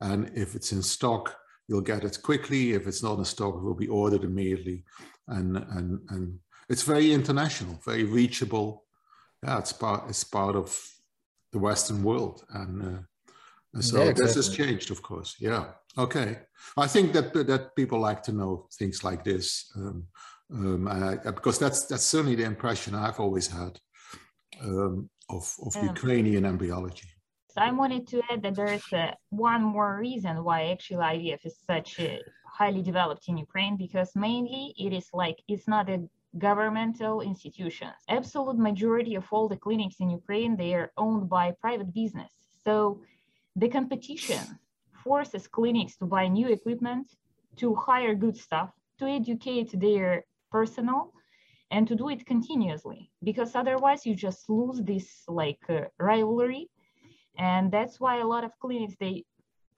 and 0.00 0.30
if 0.34 0.54
it's 0.54 0.72
in 0.72 0.82
stock, 0.82 1.36
you'll 1.68 1.80
get 1.80 2.04
it 2.04 2.18
quickly. 2.22 2.72
If 2.72 2.86
it's 2.86 3.02
not 3.02 3.18
in 3.18 3.24
stock, 3.24 3.54
it 3.54 3.62
will 3.62 3.74
be 3.74 3.88
ordered 3.88 4.24
immediately, 4.24 4.84
and 5.28 5.56
and 5.56 6.00
and 6.10 6.38
it's 6.68 6.82
very 6.82 7.12
international, 7.12 7.80
very 7.84 8.04
reachable. 8.04 8.84
Yeah, 9.42 9.58
it's 9.58 9.72
part 9.72 10.08
it's 10.08 10.24
part 10.24 10.56
of 10.56 10.78
the 11.52 11.58
Western 11.58 12.02
world, 12.02 12.44
and, 12.50 12.82
uh, 12.82 13.00
and 13.74 13.84
so 13.84 13.96
yeah, 13.96 14.10
exactly. 14.10 14.26
this 14.26 14.34
has 14.36 14.56
changed, 14.56 14.90
of 14.90 15.02
course. 15.02 15.36
Yeah. 15.40 15.64
Okay. 15.98 16.38
I 16.76 16.86
think 16.86 17.12
that 17.12 17.34
that 17.34 17.74
people 17.74 17.98
like 17.98 18.22
to 18.24 18.32
know 18.32 18.68
things 18.78 19.02
like 19.02 19.24
this 19.24 19.72
um, 19.74 20.06
um, 20.52 20.88
I, 20.88 21.16
because 21.16 21.58
that's 21.58 21.86
that's 21.86 22.04
certainly 22.04 22.36
the 22.36 22.44
impression 22.44 22.94
I've 22.94 23.20
always 23.20 23.48
had 23.48 23.78
um, 24.62 25.08
of 25.36 25.44
of 25.66 25.72
yeah. 25.74 25.84
Ukrainian 25.92 26.44
embryology. 26.44 27.08
So 27.52 27.60
I 27.68 27.72
wanted 27.72 28.06
to 28.12 28.22
add 28.30 28.42
that 28.44 28.54
there 28.54 28.72
is 28.80 28.86
uh, 28.92 29.10
one 29.30 29.62
more 29.76 29.98
reason 29.98 30.44
why 30.44 30.58
actually 30.74 31.04
IVF 31.16 31.44
is 31.44 31.56
such 31.72 31.98
uh, 31.98 32.18
highly 32.58 32.82
developed 32.90 33.24
in 33.30 33.36
Ukraine 33.36 33.76
because 33.76 34.10
mainly 34.14 34.72
it 34.84 34.92
is 35.00 35.08
like 35.22 35.38
it's 35.48 35.66
not 35.66 35.88
a 35.96 35.98
governmental 36.38 37.20
institutions. 37.22 37.96
Absolute 38.08 38.58
majority 38.58 39.14
of 39.16 39.24
all 39.32 39.48
the 39.48 39.56
clinics 39.56 39.96
in 39.98 40.10
Ukraine, 40.10 40.56
they 40.56 40.74
are 40.74 40.92
owned 40.96 41.28
by 41.28 41.44
private 41.60 41.92
business. 41.92 42.32
So 42.64 43.00
the 43.56 43.68
competition 43.68 44.44
forces 45.04 45.48
clinics 45.48 45.96
to 45.96 46.06
buy 46.06 46.28
new 46.28 46.48
equipment, 46.48 47.06
to 47.56 47.74
hire 47.74 48.14
good 48.14 48.36
staff, 48.36 48.70
to 48.98 49.06
educate 49.06 49.70
their 49.78 50.24
personnel, 50.52 51.12
and 51.70 51.86
to 51.88 51.94
do 51.94 52.08
it 52.08 52.26
continuously 52.26 53.10
because 53.22 53.54
otherwise 53.54 54.04
you 54.04 54.14
just 54.14 54.48
lose 54.48 54.80
this 54.82 55.22
like 55.28 55.62
uh, 55.68 55.82
rivalry. 55.98 56.68
And 57.38 57.70
that's 57.70 58.00
why 58.00 58.18
a 58.18 58.26
lot 58.26 58.44
of 58.44 58.52
clinics 58.60 58.96
they 58.98 59.24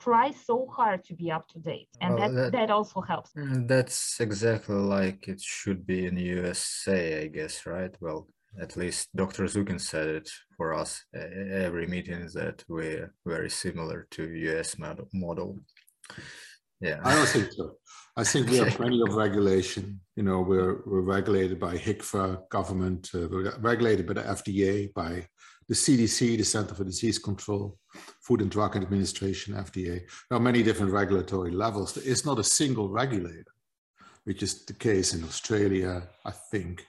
try 0.01 0.31
so 0.33 0.67
hard 0.67 1.05
to 1.05 1.15
be 1.15 1.31
up 1.31 1.47
to 1.49 1.59
date. 1.59 1.89
And 2.01 2.19
that, 2.19 2.35
that, 2.35 2.53
that 2.53 2.71
also 2.71 3.01
helps. 3.01 3.31
Mm, 3.35 3.69
that's 3.69 4.19
exactly 4.21 4.75
like 4.75 5.29
it 5.29 5.41
should 5.41 5.87
be 5.87 6.07
in 6.07 6.17
usa 6.17 7.25
i 7.25 7.27
guess 7.29 7.67
right? 7.67 7.95
Well 8.01 8.27
at 8.61 8.77
least 8.77 9.09
dr 9.17 9.45
zukin 9.45 9.81
said 9.81 10.09
it 10.09 10.31
for 10.57 10.75
us. 10.75 11.05
Every 11.15 11.87
meeting 11.87 12.29
that 12.35 12.65
we're 12.69 13.15
very 13.25 13.51
similar 13.51 14.07
to 14.13 14.23
us 14.59 14.77
model 14.79 15.61
yeah 16.83 16.99
i 17.05 17.15
don't 17.15 17.29
think 17.29 17.51
so 17.53 17.75
i 18.17 18.25
think 18.25 18.49
we 18.51 18.59
have 18.59 18.69
plenty 18.71 19.01
of 19.01 19.15
regulation 19.15 20.01
you 20.17 20.23
know 20.23 20.41
we're 20.41 20.83
we're 20.85 21.01
regulated 21.01 21.59
by 21.59 21.77
HCFA 21.77 22.49
government 22.51 23.11
uh, 23.15 23.29
we're 23.31 23.57
regulated 23.59 24.07
by 24.07 24.15
the 24.15 24.23
fda 24.23 24.93
by 24.93 25.27
the 25.69 25.75
CDC, 25.75 26.37
the 26.37 26.43
Center 26.43 26.75
for 26.75 26.85
Disease 26.85 27.19
Control, 27.19 27.79
Food 28.21 28.43
and 28.43 28.51
Drug 28.51 28.77
Administration, 28.77 29.55
FDA. 29.55 30.03
There 30.29 30.37
are 30.37 30.41
many 30.41 30.63
different 30.63 30.93
regulatory 30.93 31.51
levels. 31.51 31.95
There 31.95 32.05
is 32.05 32.27
not 32.27 32.39
a 32.39 32.45
single 32.45 32.89
regulator, 32.89 33.55
which 34.25 34.43
is 34.43 34.67
the 34.67 34.75
case 34.75 35.15
in 35.15 35.25
Australia, 35.25 36.09
I 36.25 36.31
think, 36.31 36.85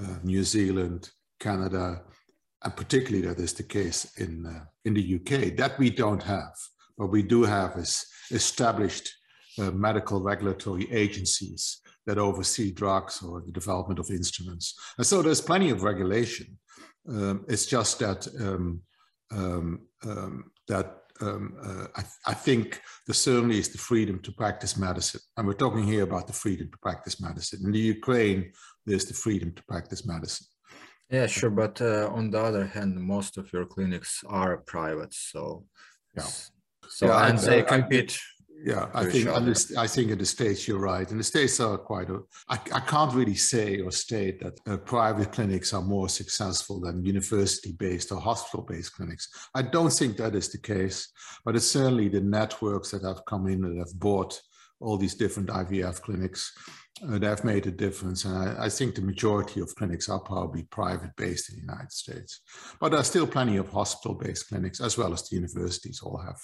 uh, 0.00 0.16
New 0.22 0.44
Zealand, 0.44 1.10
Canada, 1.40 2.02
and 2.64 2.76
particularly 2.76 3.26
that 3.26 3.38
is 3.38 3.52
the 3.52 3.64
case 3.64 4.16
in, 4.16 4.46
uh, 4.46 4.64
in 4.84 4.94
the 4.94 5.16
UK. 5.16 5.56
That 5.56 5.78
we 5.78 5.90
don't 5.90 6.22
have. 6.22 6.54
What 6.96 7.10
we 7.10 7.22
do 7.22 7.42
have 7.42 7.76
is 7.76 8.06
established 8.30 9.12
uh, 9.58 9.70
medical 9.70 10.22
regulatory 10.22 10.90
agencies 10.92 11.80
that 12.06 12.18
oversee 12.18 12.72
drugs 12.72 13.22
or 13.22 13.40
the 13.40 13.52
development 13.52 13.98
of 13.98 14.10
instruments. 14.10 14.74
And 14.98 15.06
so 15.06 15.22
there's 15.22 15.40
plenty 15.40 15.70
of 15.70 15.82
regulation. 15.82 16.58
Um, 17.08 17.44
it's 17.48 17.66
just 17.66 17.98
that 17.98 18.26
um, 18.40 18.80
um, 19.30 19.80
um 20.04 20.50
that 20.68 21.02
um, 21.20 21.54
uh, 21.62 21.86
I, 21.96 22.30
I, 22.30 22.34
think 22.34 22.80
there 23.06 23.14
certainly 23.14 23.58
is 23.58 23.68
the 23.68 23.78
freedom 23.78 24.18
to 24.20 24.32
practice 24.32 24.76
medicine, 24.76 25.20
and 25.36 25.46
we're 25.46 25.52
talking 25.54 25.84
here 25.84 26.02
about 26.02 26.26
the 26.26 26.32
freedom 26.32 26.70
to 26.70 26.78
practice 26.78 27.20
medicine. 27.20 27.60
In 27.64 27.72
the 27.72 27.78
Ukraine, 27.78 28.52
there's 28.86 29.04
the 29.04 29.14
freedom 29.14 29.52
to 29.52 29.62
practice 29.64 30.06
medicine. 30.06 30.46
Yeah, 31.10 31.26
sure, 31.26 31.50
but 31.50 31.80
uh, 31.80 32.08
on 32.12 32.30
the 32.30 32.40
other 32.40 32.66
hand, 32.66 32.96
most 32.96 33.36
of 33.36 33.52
your 33.52 33.66
clinics 33.66 34.24
are 34.26 34.58
private, 34.58 35.12
so 35.12 35.64
yeah. 36.16 36.26
So 36.88 37.06
yeah, 37.06 37.28
and 37.28 37.38
they 37.38 37.62
compete 37.62 38.18
yeah, 38.64 38.88
I 38.94 39.06
think 39.06 39.28
I 39.76 39.86
think 39.86 40.10
in 40.10 40.18
the 40.18 40.24
states 40.24 40.68
you're 40.68 40.78
right. 40.78 41.10
In 41.10 41.18
the 41.18 41.24
states 41.24 41.58
are 41.58 41.76
quite. 41.76 42.08
A, 42.10 42.20
I, 42.48 42.58
I 42.74 42.80
can't 42.80 43.12
really 43.12 43.34
say 43.34 43.80
or 43.80 43.90
state 43.90 44.40
that 44.40 44.60
uh, 44.68 44.76
private 44.76 45.32
clinics 45.32 45.74
are 45.74 45.82
more 45.82 46.08
successful 46.08 46.80
than 46.80 47.04
university-based 47.04 48.12
or 48.12 48.20
hospital-based 48.20 48.94
clinics. 48.94 49.28
I 49.54 49.62
don't 49.62 49.92
think 49.92 50.16
that 50.16 50.36
is 50.36 50.48
the 50.48 50.58
case, 50.58 51.08
but 51.44 51.56
it's 51.56 51.66
certainly 51.66 52.08
the 52.08 52.20
networks 52.20 52.92
that 52.92 53.02
have 53.02 53.24
come 53.26 53.48
in 53.48 53.64
and 53.64 53.78
have 53.78 53.98
bought 53.98 54.40
all 54.80 54.96
these 54.96 55.14
different 55.14 55.48
IVF 55.48 56.00
clinics 56.02 56.52
uh, 57.02 57.18
that 57.18 57.22
have 57.22 57.44
made 57.44 57.66
a 57.66 57.70
difference. 57.70 58.24
And 58.24 58.36
I, 58.36 58.66
I, 58.66 58.68
think 58.68 58.94
the 58.94 59.02
majority 59.02 59.60
of 59.60 59.74
clinics 59.74 60.08
are 60.08 60.20
probably 60.20 60.64
private 60.64 61.10
based 61.16 61.50
in 61.50 61.56
the 61.56 61.62
United 61.62 61.90
States. 61.92 62.40
But 62.80 62.90
there 62.90 63.00
are 63.00 63.04
still 63.04 63.26
plenty 63.26 63.56
of 63.56 63.70
hospital 63.70 64.14
based 64.14 64.48
clinics, 64.48 64.80
as 64.80 64.98
well 64.98 65.12
as 65.12 65.28
the 65.28 65.36
universities 65.36 66.00
all 66.02 66.18
have 66.18 66.38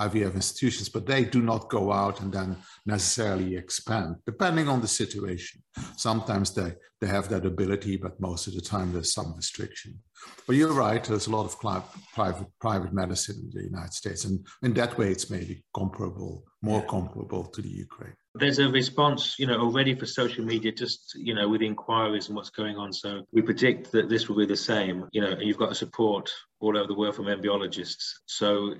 IVF 0.00 0.34
institutions, 0.34 0.88
but 0.88 1.06
they 1.06 1.24
do 1.24 1.42
not 1.42 1.68
go 1.68 1.92
out 1.92 2.20
and 2.20 2.32
then 2.32 2.56
necessarily 2.86 3.56
expand, 3.56 4.16
depending 4.24 4.68
on 4.68 4.80
the 4.80 4.88
situation. 4.88 5.62
Sometimes 5.96 6.54
they, 6.54 6.72
they 7.00 7.06
have 7.06 7.28
that 7.28 7.44
ability, 7.44 7.96
but 7.96 8.20
most 8.20 8.46
of 8.46 8.54
the 8.54 8.60
time 8.60 8.92
there's 8.92 9.12
some 9.12 9.34
restriction. 9.36 9.98
But 10.46 10.56
you're 10.56 10.72
right, 10.72 11.02
there's 11.04 11.26
a 11.26 11.30
lot 11.30 11.44
of 11.44 11.60
private, 11.60 12.46
private 12.60 12.92
medicine 12.92 13.36
in 13.42 13.50
the 13.50 13.66
United 13.66 13.92
States, 13.92 14.24
and 14.24 14.46
in 14.62 14.72
that 14.74 14.96
way 14.96 15.10
it's 15.10 15.30
maybe 15.30 15.64
comparable, 15.74 16.44
more 16.62 16.82
comparable 16.86 17.44
to 17.44 17.62
the 17.62 17.68
Ukraine. 17.68 18.14
There's 18.34 18.60
a 18.60 18.68
response, 18.68 19.36
you 19.38 19.46
know, 19.46 19.58
already 19.60 19.94
for 19.94 20.06
social 20.06 20.44
media, 20.44 20.70
just, 20.70 21.14
you 21.16 21.34
know, 21.34 21.48
with 21.48 21.62
inquiries 21.62 22.28
and 22.28 22.36
what's 22.36 22.50
going 22.50 22.76
on. 22.76 22.92
So 22.92 23.22
we 23.32 23.42
predict 23.42 23.90
that 23.92 24.08
this 24.08 24.28
will 24.28 24.36
be 24.36 24.46
the 24.46 24.56
same, 24.56 25.08
you 25.12 25.20
know, 25.20 25.30
and 25.30 25.42
you've 25.42 25.58
got 25.58 25.76
support 25.76 26.30
all 26.60 26.76
over 26.76 26.86
the 26.86 26.94
world 26.94 27.16
from 27.16 27.26
embryologists. 27.26 28.20
So 28.26 28.74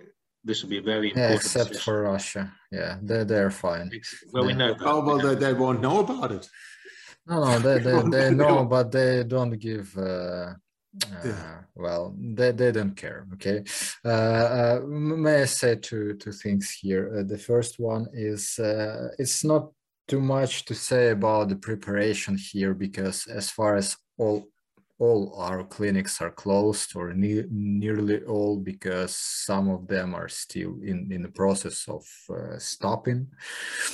this 0.45 0.63
will 0.63 0.71
be 0.71 0.79
a 0.79 0.83
very 0.83 1.09
important. 1.09 1.31
Yeah, 1.31 1.37
except 1.37 1.69
decision. 1.71 1.85
for 1.85 2.03
Russia. 2.03 2.53
Yeah, 2.71 2.99
they're 3.03 3.25
they're 3.25 3.51
fine. 3.51 3.91
Well, 4.33 4.47
we 4.47 4.55
know. 4.55 4.75
That. 4.75 4.87
Oh 4.87 5.05
well, 5.05 5.19
they, 5.19 5.35
they 5.35 5.53
won't 5.53 5.81
know 5.81 6.01
about 6.01 6.33
it. 6.33 6.49
No, 7.27 7.45
no, 7.45 7.59
they 7.59 7.79
they, 7.79 8.03
they 8.09 8.35
know, 8.35 8.65
but 8.65 8.91
they 8.91 9.25
don't 9.25 9.59
give. 9.59 9.97
Uh, 9.97 10.55
uh, 11.25 11.59
well 11.77 12.15
they, 12.19 12.51
they 12.51 12.73
don't 12.73 12.97
care 12.97 13.27
okay? 13.35 13.63
Uh, 14.05 14.09
uh, 14.09 14.81
may 14.87 15.43
i 15.43 15.45
say 15.45 15.77
two 15.77 16.15
two 16.15 16.33
things 16.33 16.71
here? 16.71 17.19
Uh, 17.19 17.23
the 17.23 17.39
first 17.39 17.79
one 17.79 18.07
is 18.13 18.59
uh, 18.59 19.09
it's 19.19 19.45
not 19.45 19.71
too 20.09 20.21
much 20.21 20.65
to 20.65 20.75
say 20.75 21.11
about 21.11 21.49
the 21.49 21.57
preparation 21.57 22.37
here 22.37 22.75
because 22.75 23.29
as 23.29 23.51
far 23.51 23.77
as 23.77 23.97
all 24.19 24.49
all 25.01 25.35
our 25.39 25.65
clinics 25.65 26.21
are 26.21 26.31
closed 26.31 26.95
or 26.95 27.15
ne 27.15 27.43
nearly 27.51 28.23
all 28.25 28.59
because 28.59 29.17
some 29.17 29.71
of 29.71 29.89
them 29.89 30.15
are 30.15 30.29
still 30.29 30.77
in, 30.83 31.11
in 31.11 31.23
the 31.23 31.29
process 31.31 31.89
of 31.89 32.05
uh, 32.29 32.59
stopping. 32.59 33.27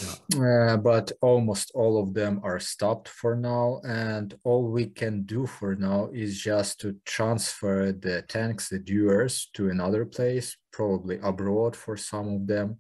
Yeah. 0.03 0.73
Uh, 0.73 0.77
but 0.77 1.13
almost 1.23 1.71
all 1.75 2.03
of 2.03 2.13
them 2.13 2.41
are 2.43 2.59
stopped 2.59 3.09
for 3.09 3.37
now. 3.37 3.81
And 3.85 4.35
all 4.43 4.65
we 4.65 4.87
can 4.87 5.23
do 5.23 5.47
for 5.47 5.77
now 5.77 6.11
is 6.13 6.41
just 6.41 6.81
to 6.81 6.97
transfer 7.05 7.93
the 7.93 8.23
tanks, 8.23 8.69
the 8.69 8.81
dewars 8.81 9.49
to 9.55 9.71
another 9.71 10.05
place, 10.05 10.57
probably 10.76 11.18
abroad 11.23 11.75
for 11.75 11.97
some 11.97 12.28
of 12.37 12.47
them. 12.47 12.76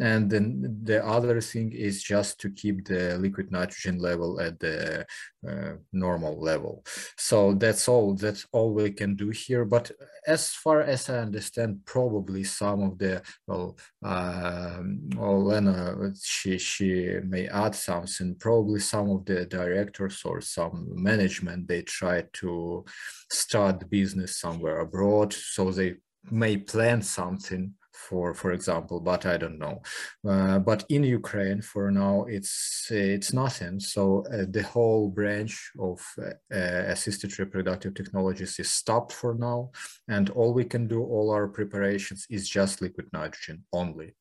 And 0.00 0.30
then 0.30 0.44
the 0.82 1.04
other 1.04 1.42
thing 1.42 1.72
is 1.72 2.02
just 2.02 2.40
to 2.40 2.48
keep 2.50 2.86
the 2.86 3.18
liquid 3.18 3.52
nitrogen 3.52 3.98
level 3.98 4.40
at 4.40 4.58
the 4.58 5.04
uh, 5.46 5.72
normal 5.92 6.40
level. 6.40 6.82
So 7.18 7.52
that's 7.52 7.86
all, 7.86 8.14
that's 8.14 8.46
all 8.52 8.72
we 8.72 8.90
can 8.92 9.14
do 9.14 9.28
here. 9.28 9.66
But 9.66 9.90
as 10.26 10.48
far 10.62 10.80
as 10.80 11.10
I 11.10 11.18
understand, 11.18 11.84
probably 11.84 12.44
some 12.44 12.82
of 12.82 12.98
the, 12.98 13.22
well, 13.46 13.76
uh, 14.02 14.80
well 15.14 15.44
Lena, 15.44 16.12
she, 16.22 16.56
she 16.56 17.18
may 17.34 17.46
add 17.48 17.74
something, 17.74 18.36
probably 18.36 18.80
some 18.80 19.10
of 19.10 19.26
the 19.26 19.44
directors 19.44 20.22
or 20.24 20.40
some 20.40 20.86
management, 20.94 21.68
they 21.68 21.82
try 21.82 22.24
to 22.40 22.86
start 23.30 23.90
business 23.90 24.38
somewhere 24.38 24.80
abroad 24.80 25.32
so 25.34 25.70
they 25.70 25.96
may 26.30 26.56
plan 26.56 27.02
something 27.02 27.74
for 27.94 28.34
for 28.34 28.52
example 28.52 29.00
but 29.00 29.24
i 29.24 29.36
don't 29.36 29.58
know. 29.58 29.80
Uh, 30.28 30.58
but 30.58 30.84
in 30.88 31.04
ukraine 31.04 31.60
for 31.62 31.90
now 31.90 32.24
it's 32.28 32.88
it's 32.90 33.32
nothing. 33.32 33.80
So 33.80 34.24
uh, 34.32 34.44
the 34.50 34.62
whole 34.62 35.08
branch 35.08 35.70
of 35.78 36.00
uh, 36.20 36.82
assisted 36.94 37.38
reproductive 37.38 37.94
technologies 37.94 38.58
is 38.58 38.70
stopped 38.70 39.12
for 39.12 39.34
now. 39.34 39.70
And 40.08 40.30
all 40.30 40.52
we 40.52 40.64
can 40.64 40.88
do 40.88 41.02
all 41.02 41.30
our 41.30 41.48
preparations 41.48 42.26
is 42.28 42.48
just 42.48 42.82
liquid 42.82 43.06
nitrogen 43.12 43.64
only. 43.72 44.14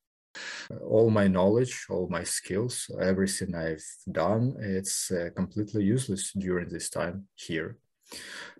All 0.89 1.09
my 1.09 1.27
knowledge 1.27 1.85
all 1.89 2.07
my 2.09 2.23
skills 2.23 2.89
everything 2.99 3.53
i've 3.55 3.85
done 4.11 4.55
it's 4.59 5.11
uh, 5.11 5.29
completely 5.35 5.83
useless 5.83 6.31
during 6.33 6.69
this 6.69 6.89
time 6.89 7.27
here. 7.35 7.77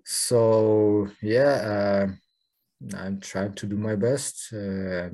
So 0.04 1.10
yeah 1.22 1.54
uh, 1.74 2.08
I'm 2.96 3.20
trying 3.20 3.54
to 3.54 3.66
do 3.66 3.78
my 3.78 3.96
best, 3.96 4.54
uh, 4.54 5.10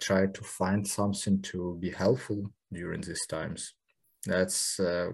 try 0.00 0.26
to 0.26 0.42
find 0.42 0.86
something 0.86 1.40
to 1.42 1.76
be 1.80 1.90
helpful 1.90 2.52
during 2.72 3.00
these 3.00 3.26
times. 3.26 3.74
That's 4.26 4.78
uh, 4.78 5.12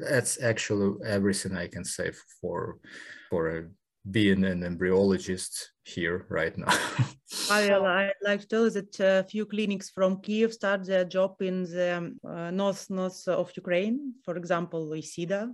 that's 0.00 0.42
actually 0.42 1.04
everything 1.04 1.56
I 1.56 1.66
can 1.66 1.84
say 1.84 2.12
for 2.40 2.78
for 3.28 3.70
being 4.10 4.44
an 4.44 4.62
embryologist 4.62 5.66
here 5.84 6.24
right 6.30 6.56
now. 6.56 6.72
Pavel, 7.48 7.84
I'd 7.86 8.12
like 8.22 8.40
to 8.40 8.48
tell 8.48 8.64
you 8.64 8.70
that 8.70 9.00
a 9.00 9.24
few 9.24 9.44
clinics 9.44 9.90
from 9.90 10.22
Kiev 10.22 10.54
start 10.54 10.86
their 10.86 11.04
job 11.04 11.42
in 11.42 11.64
the 11.64 11.98
um, 11.98 12.18
uh, 12.26 12.50
north 12.50 12.88
north 12.88 13.28
of 13.28 13.52
Ukraine. 13.54 14.14
For 14.24 14.36
example, 14.36 14.88
Isida 14.90 15.42
uh, 15.42 15.52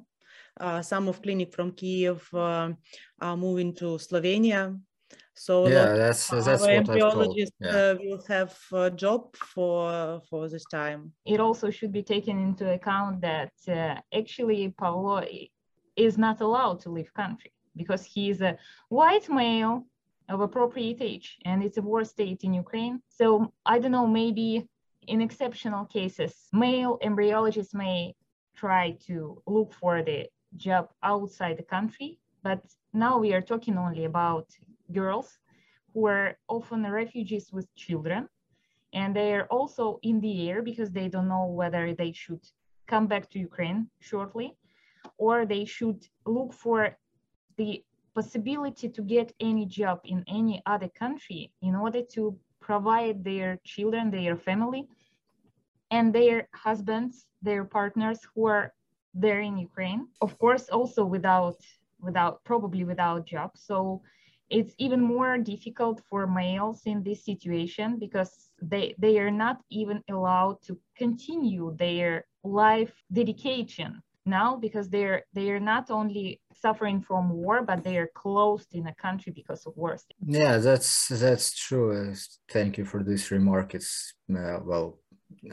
some 0.82 1.08
of 1.08 1.22
clinic 1.22 1.52
from 1.54 1.72
Kiev 1.72 2.28
uh, 2.34 2.72
are 3.20 3.36
moving 3.36 3.75
to 3.75 3.98
Slovenia. 3.98 4.78
So 5.34 5.68
yeah, 5.68 5.92
that's 5.92 6.28
that's 6.28 6.62
what 6.62 6.70
embryologists 6.70 7.60
yeah. 7.60 7.68
uh, 7.68 7.96
will 8.00 8.22
have 8.26 8.56
a 8.72 8.90
job 8.90 9.36
for 9.36 10.22
for 10.30 10.48
this 10.48 10.64
time. 10.64 11.12
It 11.26 11.40
also 11.40 11.70
should 11.70 11.92
be 11.92 12.02
taken 12.02 12.38
into 12.38 12.72
account 12.72 13.20
that 13.20 13.52
uh, 13.68 14.00
actually 14.16 14.75
Pavlo 14.78 15.22
is 15.94 16.16
not 16.16 16.40
allowed 16.40 16.80
to 16.80 16.90
leave 16.90 17.12
country 17.12 17.52
because 17.76 18.04
he 18.04 18.30
is 18.30 18.40
a 18.40 18.56
white 18.88 19.28
male 19.28 19.84
of 20.28 20.40
appropriate 20.40 21.00
age 21.00 21.38
and 21.44 21.62
it's 21.62 21.76
a 21.76 21.82
war 21.82 22.04
state 22.04 22.42
in 22.42 22.54
Ukraine. 22.54 23.02
So 23.08 23.52
I 23.64 23.78
don't 23.78 23.92
know, 23.92 24.06
maybe 24.06 24.66
in 25.06 25.20
exceptional 25.20 25.84
cases, 25.84 26.34
male 26.52 26.98
embryologists 27.02 27.75
may 27.75 28.14
try 28.56 28.96
to 29.06 29.42
look 29.46 29.72
for 29.75 30.02
the 30.02 30.26
job 30.57 30.91
outside 31.03 31.57
the 31.59 31.62
country. 31.62 32.19
But 32.43 32.62
now 32.93 33.19
we 33.19 33.35
are 33.35 33.41
talking 33.41 33.76
only 33.76 34.05
about 34.05 34.47
girls 34.93 35.38
who 35.93 36.07
are 36.07 36.38
often 36.49 36.91
refugees 36.91 37.50
with 37.53 37.75
children. 37.75 38.29
And 38.93 39.15
they 39.15 39.35
are 39.35 39.47
also 39.47 39.99
in 40.03 40.21
the 40.21 40.49
air 40.49 40.62
because 40.62 40.91
they 40.91 41.09
don't 41.09 41.29
know 41.29 41.47
whether 41.47 41.95
they 41.95 42.12
should 42.12 42.45
come 42.87 43.07
back 43.07 43.29
to 43.31 43.38
Ukraine 43.38 43.88
shortly 44.00 44.57
or 45.19 45.47
they 45.47 45.65
should 45.65 46.07
look 46.25 46.53
for 46.53 46.97
the 47.57 47.83
possibility 48.15 48.88
to 48.88 49.03
get 49.03 49.33
any 49.41 49.67
job 49.67 50.00
in 50.05 50.25
any 50.26 50.62
other 50.67 50.88
country 50.88 51.53
in 51.62 51.75
order 51.75 52.03
to 52.03 52.38
provide 52.61 53.23
their 53.23 53.59
children, 53.65 54.11
their 54.11 54.37
family, 54.37 54.88
and 55.91 56.15
their 56.15 56.49
husbands, 56.55 57.26
their 57.43 57.65
partners 57.65 58.21
who 58.35 58.47
are 58.47 58.73
there 59.16 59.40
in 59.40 59.56
Ukraine. 59.58 60.08
Of 60.20 60.38
course, 60.38 60.68
also 60.68 61.04
without 61.04 61.58
without 62.00 62.44
probably 62.44 62.85
without 62.85 63.26
jobs. 63.26 63.62
So 63.64 64.02
it's 64.49 64.75
even 64.78 65.00
more 65.00 65.38
difficult 65.38 66.00
for 66.08 66.26
males 66.26 66.82
in 66.85 67.02
this 67.02 67.25
situation 67.25 67.99
because 67.99 68.50
they 68.62 68.94
they 68.99 69.18
are 69.18 69.30
not 69.30 69.58
even 69.70 70.02
allowed 70.08 70.62
to 70.62 70.78
continue 70.96 71.75
their 71.76 72.26
life 72.44 72.92
dedication 73.12 74.02
now 74.25 74.56
because 74.56 74.88
they're 74.88 75.25
they 75.32 75.50
are 75.50 75.61
not 75.61 75.90
only 75.90 76.40
suffering 76.52 77.00
from 77.00 77.30
war 77.30 77.62
but 77.62 77.82
they 77.82 77.96
are 77.96 78.11
closed 78.14 78.75
in 78.75 78.87
a 78.87 78.94
country 78.94 79.32
because 79.32 79.66
of 79.66 79.76
war 79.76 79.96
yeah 80.26 80.58
that's 80.58 81.08
that's 81.08 81.54
true 81.54 82.12
thank 82.50 82.78
you 82.78 82.85
for 82.85 83.02
this 83.02 83.30
remark 83.30 83.75
it's 83.75 84.14
uh, 84.30 84.58
well 84.64 84.99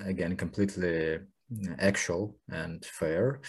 again 0.05 0.35
completely 0.35 1.19
actual 1.79 2.35
and 2.51 2.85
fair, 2.85 3.41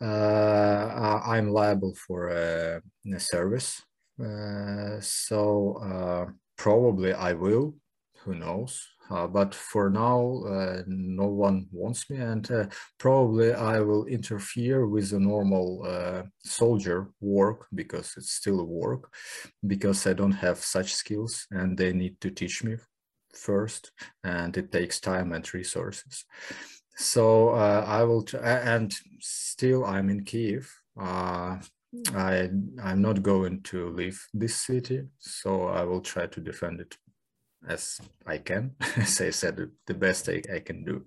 uh, 0.00 1.20
I'm 1.24 1.50
liable 1.50 1.94
for 2.06 2.28
a, 2.28 2.80
a 3.14 3.20
service. 3.20 3.82
Uh, 4.22 5.00
so 5.00 5.78
uh, 5.82 6.30
probably 6.56 7.12
I 7.12 7.32
will, 7.32 7.74
who 8.18 8.34
knows. 8.34 8.86
Uh, 9.10 9.26
but 9.26 9.54
for 9.54 9.90
now, 9.90 10.42
uh, 10.46 10.82
no 10.86 11.26
one 11.26 11.66
wants 11.72 12.08
me, 12.08 12.16
and 12.16 12.50
uh, 12.50 12.66
probably 12.98 13.52
I 13.52 13.80
will 13.80 14.06
interfere 14.06 14.86
with 14.86 15.10
the 15.10 15.20
normal 15.20 15.84
soldier 16.44 17.10
work 17.20 17.66
because 17.74 18.14
it's 18.16 18.30
still 18.30 18.64
work, 18.64 19.12
because 19.66 20.06
I 20.06 20.14
don't 20.14 20.32
have 20.32 20.58
such 20.58 20.94
skills, 20.94 21.46
and 21.50 21.76
they 21.76 21.92
need 21.92 22.20
to 22.20 22.30
teach 22.30 22.64
me 22.64 22.76
first, 23.34 23.92
and 24.24 24.56
it 24.56 24.72
takes 24.72 25.00
time 25.00 25.32
and 25.32 25.54
resources 25.54 26.24
so 26.96 27.50
uh, 27.50 27.84
I 27.86 28.02
will, 28.04 28.24
and 28.42 28.92
still 29.20 29.84
I'm 29.84 30.10
in 30.10 30.24
Kiev. 30.24 30.72
Uh, 30.98 31.58
I 32.14 32.48
I'm 32.82 33.02
not 33.02 33.22
going 33.22 33.62
to 33.64 33.90
leave 33.90 34.26
this 34.32 34.56
city, 34.56 35.08
so 35.18 35.68
I 35.68 35.84
will 35.84 36.00
try 36.00 36.26
to 36.26 36.40
defend 36.40 36.80
it 36.80 36.96
as 37.68 38.00
I 38.26 38.38
can, 38.38 38.74
as 38.96 39.20
I 39.20 39.30
said, 39.30 39.70
the 39.86 39.94
best 39.94 40.28
I, 40.28 40.42
I 40.52 40.58
can 40.60 40.84
do. 40.84 41.04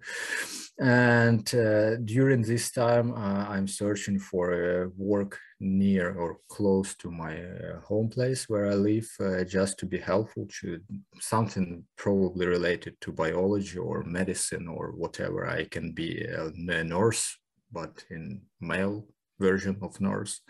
And 0.80 1.54
uh, 1.56 1.98
during 1.98 2.42
this 2.42 2.72
time, 2.72 3.14
uh, 3.14 3.46
I'm 3.50 3.68
searching 3.68 4.20
for 4.20 4.92
work 4.98 5.40
near 5.60 6.14
or 6.16 6.40
close 6.50 6.96
to 6.96 7.10
my 7.10 7.42
uh, 7.44 7.80
home 7.82 8.10
place 8.10 8.50
where 8.50 8.68
I 8.72 8.76
live, 8.76 9.10
uh, 9.20 9.44
just 9.44 9.78
to 9.80 9.86
be 9.86 9.98
helpful 9.98 10.48
to 10.62 10.80
something 11.20 11.84
probably 11.98 12.46
related 12.46 13.00
to 13.02 13.12
biology 13.12 13.78
or 13.78 14.04
medicine 14.04 14.68
or 14.68 14.92
whatever. 14.92 15.48
I 15.48 15.66
can 15.66 15.92
be 15.92 16.22
a, 16.22 16.48
a 16.48 16.84
nurse, 16.84 17.38
but 17.72 18.04
in 18.10 18.42
male 18.60 19.08
version 19.40 19.78
of 19.82 20.00
nurse. 20.02 20.42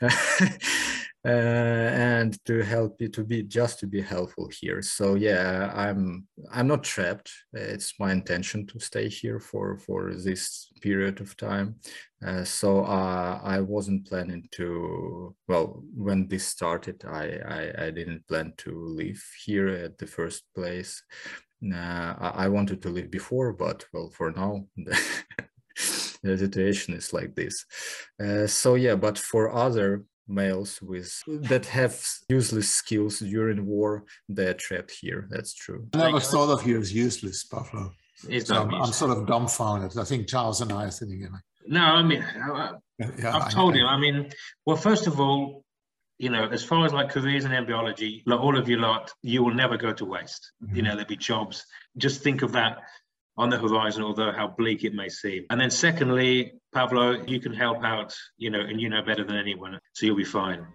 uh, 1.28 1.90
and 1.92 2.42
to 2.46 2.62
help 2.62 3.02
you 3.02 3.08
to 3.08 3.22
be 3.22 3.42
just 3.42 3.78
to 3.78 3.86
be 3.86 4.00
helpful 4.00 4.48
here. 4.60 4.80
So 4.80 5.14
yeah 5.14 5.70
i'm 5.74 6.26
i'm 6.50 6.66
not 6.66 6.84
trapped. 6.84 7.30
It's 7.52 7.92
my 8.00 8.12
intention 8.12 8.66
to 8.68 8.80
stay 8.80 9.08
here 9.08 9.38
for 9.38 9.76
for 9.76 10.14
this 10.14 10.68
period 10.80 11.20
of 11.20 11.36
time. 11.36 11.76
Uh, 12.26 12.44
so 12.44 12.84
uh, 12.84 13.40
i 13.44 13.60
wasn't 13.60 14.08
planning 14.08 14.48
to 14.52 15.34
well 15.48 15.82
when 15.94 16.28
this 16.28 16.46
started 16.46 17.04
I, 17.04 17.24
I, 17.58 17.86
I 17.86 17.90
didn't 17.90 18.26
plan 18.26 18.54
to 18.58 18.70
leave 18.86 19.22
here 19.44 19.68
at 19.68 19.98
the 19.98 20.06
first 20.06 20.44
place. 20.54 21.02
Uh, 21.62 22.14
I 22.44 22.48
wanted 22.48 22.80
to 22.82 22.88
live 22.88 23.10
before 23.10 23.52
but 23.52 23.84
well 23.92 24.10
for 24.10 24.30
now 24.32 24.64
the 26.22 26.38
situation 26.38 26.94
is 26.94 27.12
like 27.12 27.34
this. 27.34 27.66
Uh, 28.18 28.46
so 28.46 28.76
yeah 28.76 28.94
but 28.94 29.18
for 29.18 29.52
other 29.52 30.04
males 30.28 30.80
with 30.82 31.22
that 31.26 31.66
have 31.66 32.04
useless 32.28 32.70
skills 32.70 33.18
during 33.20 33.64
war 33.66 34.04
they're 34.28 34.54
trapped 34.54 34.92
here. 35.00 35.26
That's 35.30 35.54
true. 35.54 35.88
I 35.94 35.98
never 35.98 36.20
thought 36.20 36.50
of 36.50 36.66
you 36.66 36.78
as 36.78 36.92
useless 36.92 37.44
Pavlo. 37.44 37.92
So 38.16 38.62
I'm, 38.62 38.74
I'm, 38.74 38.92
sort 38.92 39.16
of 39.16 39.26
dumbfounded. 39.26 39.96
I 39.96 40.04
think 40.04 40.28
charles 40.28 40.60
and 40.60 40.72
i 40.72 40.86
are 40.86 40.90
sitting 40.90 41.18
here. 41.18 41.30
No 41.66 41.80
i 41.80 42.02
mean 42.02 42.22
I, 42.22 42.72
yeah, 42.98 43.36
i've 43.36 43.42
I, 43.42 43.50
told 43.50 43.74
I, 43.74 43.78
you 43.78 43.86
i 43.86 43.96
mean 43.98 44.30
well 44.66 44.76
first 44.76 45.06
of 45.06 45.20
all 45.20 45.64
you 46.18 46.30
know 46.30 46.48
as 46.48 46.64
far 46.64 46.84
as 46.84 46.92
like 46.92 47.10
careers 47.10 47.44
in 47.44 47.52
embryology 47.52 48.22
like 48.26 48.40
all 48.40 48.58
of 48.58 48.68
you 48.68 48.78
lot 48.78 49.12
you 49.22 49.44
will 49.44 49.54
never 49.54 49.76
go 49.76 49.92
to 49.92 50.04
waste. 50.04 50.52
Mm-hmm. 50.62 50.76
you 50.76 50.82
know 50.82 50.90
there'll 50.90 51.06
be 51.06 51.16
jobs. 51.16 51.64
Just 51.96 52.22
think 52.22 52.42
of 52.42 52.52
that 52.52 52.78
on 53.38 53.48
the 53.48 53.56
horizon, 53.56 54.02
although 54.02 54.32
how 54.32 54.48
bleak 54.48 54.84
it 54.84 54.92
may 54.92 55.08
seem. 55.08 55.46
And 55.50 55.60
then 55.60 55.70
secondly, 55.70 56.52
Pavlo, 56.74 57.24
you 57.26 57.40
can 57.40 57.54
help 57.54 57.84
out, 57.84 58.14
you 58.36 58.50
know, 58.50 58.60
and 58.60 58.80
you 58.80 58.88
know 58.88 59.02
better 59.02 59.24
than 59.24 59.36
anyone, 59.36 59.78
so 59.94 60.06
you'll 60.06 60.16
be 60.16 60.24
fine. 60.24 60.66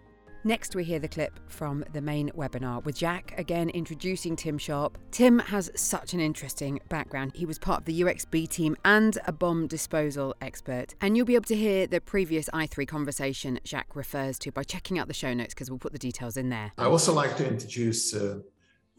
Next, 0.46 0.74
we 0.74 0.84
hear 0.84 0.98
the 0.98 1.08
clip 1.08 1.40
from 1.48 1.86
the 1.94 2.02
main 2.02 2.28
webinar 2.32 2.84
with 2.84 2.98
Jacques 2.98 3.32
again 3.38 3.70
introducing 3.70 4.36
Tim 4.36 4.58
Sharpe. 4.58 4.98
Tim 5.10 5.38
has 5.38 5.70
such 5.74 6.12
an 6.12 6.20
interesting 6.20 6.80
background. 6.90 7.32
He 7.34 7.46
was 7.46 7.58
part 7.58 7.80
of 7.80 7.86
the 7.86 8.02
UXB 8.02 8.48
team 8.50 8.76
and 8.84 9.16
a 9.26 9.32
bomb 9.32 9.66
disposal 9.66 10.34
expert. 10.42 10.94
And 11.00 11.16
you'll 11.16 11.24
be 11.24 11.34
able 11.34 11.46
to 11.46 11.56
hear 11.56 11.86
the 11.86 11.98
previous 11.98 12.50
i3 12.50 12.86
conversation 12.86 13.58
Jacques 13.64 13.96
refers 13.96 14.38
to 14.40 14.52
by 14.52 14.64
checking 14.64 14.98
out 14.98 15.08
the 15.08 15.14
show 15.14 15.32
notes 15.32 15.54
because 15.54 15.70
we'll 15.70 15.78
put 15.78 15.92
the 15.92 15.98
details 15.98 16.36
in 16.36 16.50
there. 16.50 16.72
I 16.76 16.84
also 16.84 17.14
like 17.14 17.38
to 17.38 17.48
introduce 17.48 18.12
uh, 18.12 18.40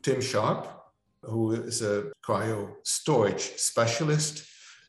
Tim 0.01 0.21
Sharpe, 0.21 0.67
who 1.27 1.51
is 1.51 1.81
a 1.81 2.11
cryo 2.25 2.73
storage 2.83 3.53
specialist 3.57 4.45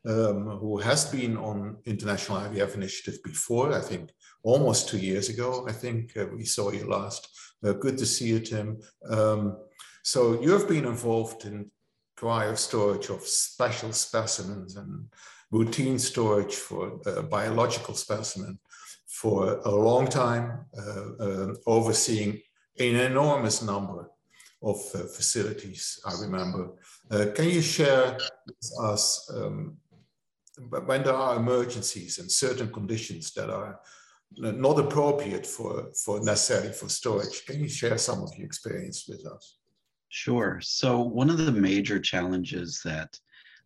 um, 0.06 0.58
who 0.60 0.78
has 0.78 1.04
been 1.06 1.36
on 1.36 1.78
International 1.84 2.38
IVF 2.38 2.74
Initiative 2.74 3.18
before, 3.24 3.72
I 3.72 3.80
think 3.80 4.10
almost 4.42 4.88
two 4.88 4.98
years 4.98 5.28
ago. 5.28 5.66
I 5.68 5.72
think 5.72 6.16
uh, 6.16 6.26
we 6.36 6.44
saw 6.44 6.70
you 6.70 6.86
last. 6.88 7.28
Uh, 7.64 7.72
good 7.72 7.98
to 7.98 8.06
see 8.06 8.28
you, 8.28 8.40
Tim. 8.40 8.78
Um, 9.10 9.56
So 10.06 10.40
you've 10.40 10.68
been 10.68 10.86
involved 10.86 11.44
in 11.46 11.70
cryo 12.16 12.56
storage 12.56 13.10
of 13.10 13.22
special 13.22 13.92
specimens 13.92 14.76
and 14.76 15.08
routine 15.50 15.98
storage 15.98 16.54
for 16.54 17.00
uh, 17.06 17.22
biological 17.22 17.94
specimen 17.94 18.60
for 19.08 19.58
a 19.64 19.70
long 19.70 20.06
time, 20.06 20.64
uh, 20.78 21.24
uh, 21.24 21.54
overseeing 21.66 22.40
an 22.78 22.94
enormous 22.94 23.62
number 23.62 24.10
of 24.66 24.76
uh, 24.94 25.06
facilities, 25.06 26.00
I 26.04 26.12
remember. 26.20 26.72
Uh, 27.10 27.26
can 27.34 27.48
you 27.48 27.62
share 27.62 28.18
with 28.46 28.72
us 28.80 29.30
um, 29.34 29.76
when 30.86 31.02
there 31.04 31.14
are 31.14 31.36
emergencies 31.36 32.18
and 32.18 32.30
certain 32.30 32.72
conditions 32.72 33.32
that 33.34 33.48
are 33.48 33.78
not 34.36 34.78
appropriate 34.78 35.46
for, 35.46 35.92
for 36.04 36.20
necessarily 36.20 36.72
for 36.72 36.88
storage, 36.88 37.46
can 37.46 37.60
you 37.60 37.68
share 37.68 37.96
some 37.96 38.22
of 38.22 38.30
your 38.36 38.46
experience 38.46 39.06
with 39.08 39.24
us? 39.26 39.58
Sure. 40.08 40.60
So 40.62 41.00
one 41.00 41.30
of 41.30 41.38
the 41.38 41.52
major 41.52 42.00
challenges 42.00 42.80
that 42.84 43.18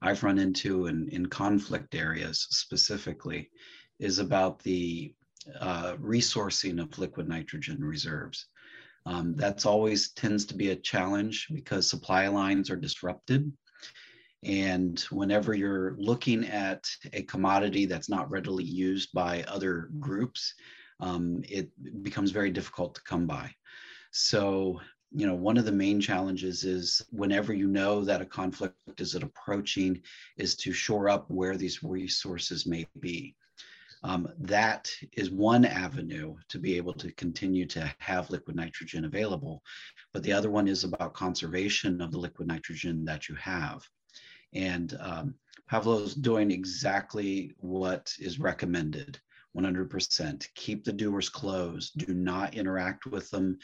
I've 0.03 0.23
run 0.23 0.39
into 0.39 0.87
in, 0.87 1.09
in 1.09 1.27
conflict 1.27 1.95
areas 1.95 2.47
specifically 2.51 3.51
is 3.99 4.19
about 4.19 4.63
the 4.63 5.15
uh, 5.61 5.95
resourcing 5.97 6.81
of 6.81 6.99
liquid 6.99 7.29
nitrogen 7.29 7.83
reserves. 7.83 8.47
Um, 9.07 9.35
that's 9.35 9.67
always 9.67 10.13
tends 10.13 10.45
to 10.47 10.55
be 10.55 10.71
a 10.71 10.77
challenge 10.77 11.49
because 11.53 11.89
supply 11.89 12.29
lines 12.29 12.71
are 12.71 12.77
disrupted. 12.77 13.51
And 14.43 14.99
whenever 15.11 15.55
you're 15.55 15.97
looking 15.99 16.45
at 16.47 16.85
a 17.13 17.23
commodity 17.23 17.87
that's 17.87 18.09
not 18.09 18.31
readily 18.31 18.65
used 18.65 19.13
by 19.13 19.43
other 19.45 19.91
groups, 19.99 20.55
um, 21.01 21.43
it 21.49 21.71
becomes 22.03 22.31
very 22.31 22.51
difficult 22.51 22.95
to 22.95 23.03
come 23.03 23.27
by. 23.27 23.55
So 24.13 24.81
you 25.13 25.27
know 25.27 25.35
one 25.35 25.57
of 25.57 25.65
the 25.65 25.73
main 25.73 26.01
challenges 26.01 26.65
is 26.65 27.03
whenever 27.11 27.53
you 27.53 27.67
know 27.67 28.05
that 28.05 28.21
a 28.21 28.27
conflict 28.27 29.01
is 29.01 29.15
approaching 29.15 30.01
is 30.37 30.55
to 30.57 30.73
shore 30.73 31.09
up 31.09 31.29
where 31.29 31.57
these 31.57 31.83
resources 31.83 32.67
may 32.67 32.87
be 33.01 33.35
um, 34.03 34.29
that 34.39 34.91
is 35.13 35.31
one 35.31 35.65
avenue 35.65 36.35
to 36.49 36.59
be 36.59 36.77
able 36.77 36.95
to 36.95 37.13
continue 37.13 37.67
to 37.67 37.93
have 37.99 38.31
liquid 38.31 38.57
nitrogen 38.57 39.05
available 39.05 39.63
but 40.13 40.23
the 40.23 40.33
other 40.33 40.51
one 40.51 40.69
is 40.69 40.85
about 40.85 41.15
conservation 41.15 42.01
of 42.01 42.11
the 42.11 42.19
liquid 42.19 42.49
nitrogen 42.49 43.05
that 43.05 43.29
you 43.29 43.35
have 43.35 43.83
and 44.53 44.99
um, 45.01 45.35
is 45.73 46.15
doing 46.15 46.51
exactly 46.51 47.55
what 47.59 48.13
is 48.19 48.41
recommended 48.41 49.21
100%. 49.57 50.47
Keep 50.55 50.85
the 50.85 50.93
dewars 50.93 51.29
closed. 51.29 51.99
Do 51.99 52.15
not 52.15 52.55
interact 52.55 53.07
with 53.07 53.31
them 53.31 53.59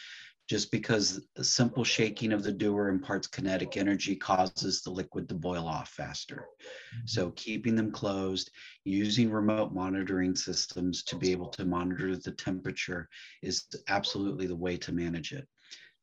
just 0.49 0.71
because 0.71 1.21
a 1.37 1.45
simple 1.45 1.83
shaking 1.83 2.33
of 2.33 2.45
the 2.45 2.53
dewar 2.53 2.89
imparts 2.89 3.27
kinetic 3.27 3.77
energy 3.77 4.15
causes 4.15 4.81
the 4.83 4.91
liquid 4.91 5.29
to 5.29 5.35
boil 5.35 5.67
off 5.67 5.89
faster. 5.89 6.47
Mm-hmm. 6.61 7.07
So 7.07 7.31
keeping 7.33 7.75
them 7.75 7.91
closed, 7.91 8.51
using 8.85 9.31
remote 9.31 9.75
monitoring 9.75 10.37
systems 10.37 11.03
to 11.05 11.17
be 11.17 11.33
able 11.33 11.49
to 11.49 11.65
monitor 11.65 12.17
the 12.17 12.31
temperature 12.31 13.09
is 13.43 13.67
absolutely 13.89 14.47
the 14.47 14.55
way 14.55 14.77
to 14.77 14.93
manage 14.93 15.33
it. 15.33 15.49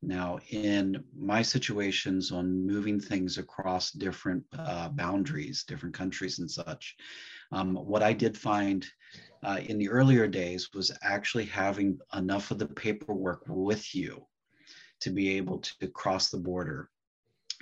Now, 0.06 0.39
in 0.49 1.01
my 1.17 1.41
situations 1.41 2.34
on 2.34 2.67
moving 2.67 2.99
things 2.99 3.38
across 3.38 3.91
different 3.91 4.43
uh, 4.58 4.89
boundaries, 4.89 5.63
different 5.63 5.95
countries 5.95 6.39
and 6.39 6.51
such, 6.51 6.97
um, 7.53 7.75
what 7.75 8.03
I 8.03 8.12
did 8.12 8.38
find 8.38 8.86
uh, 9.43 9.60
in 9.65 9.77
the 9.77 9.88
earlier 9.88 10.27
days 10.27 10.73
was 10.73 10.91
actually 11.03 11.45
having 11.45 11.97
enough 12.13 12.51
of 12.51 12.60
the 12.60 12.67
paperwork 12.67 13.43
with 13.47 13.95
you 13.95 14.25
to 15.04 15.10
be 15.10 15.38
able 15.38 15.60
to 15.60 15.88
cross 15.88 16.30
the 16.30 16.38
border, 16.38 16.89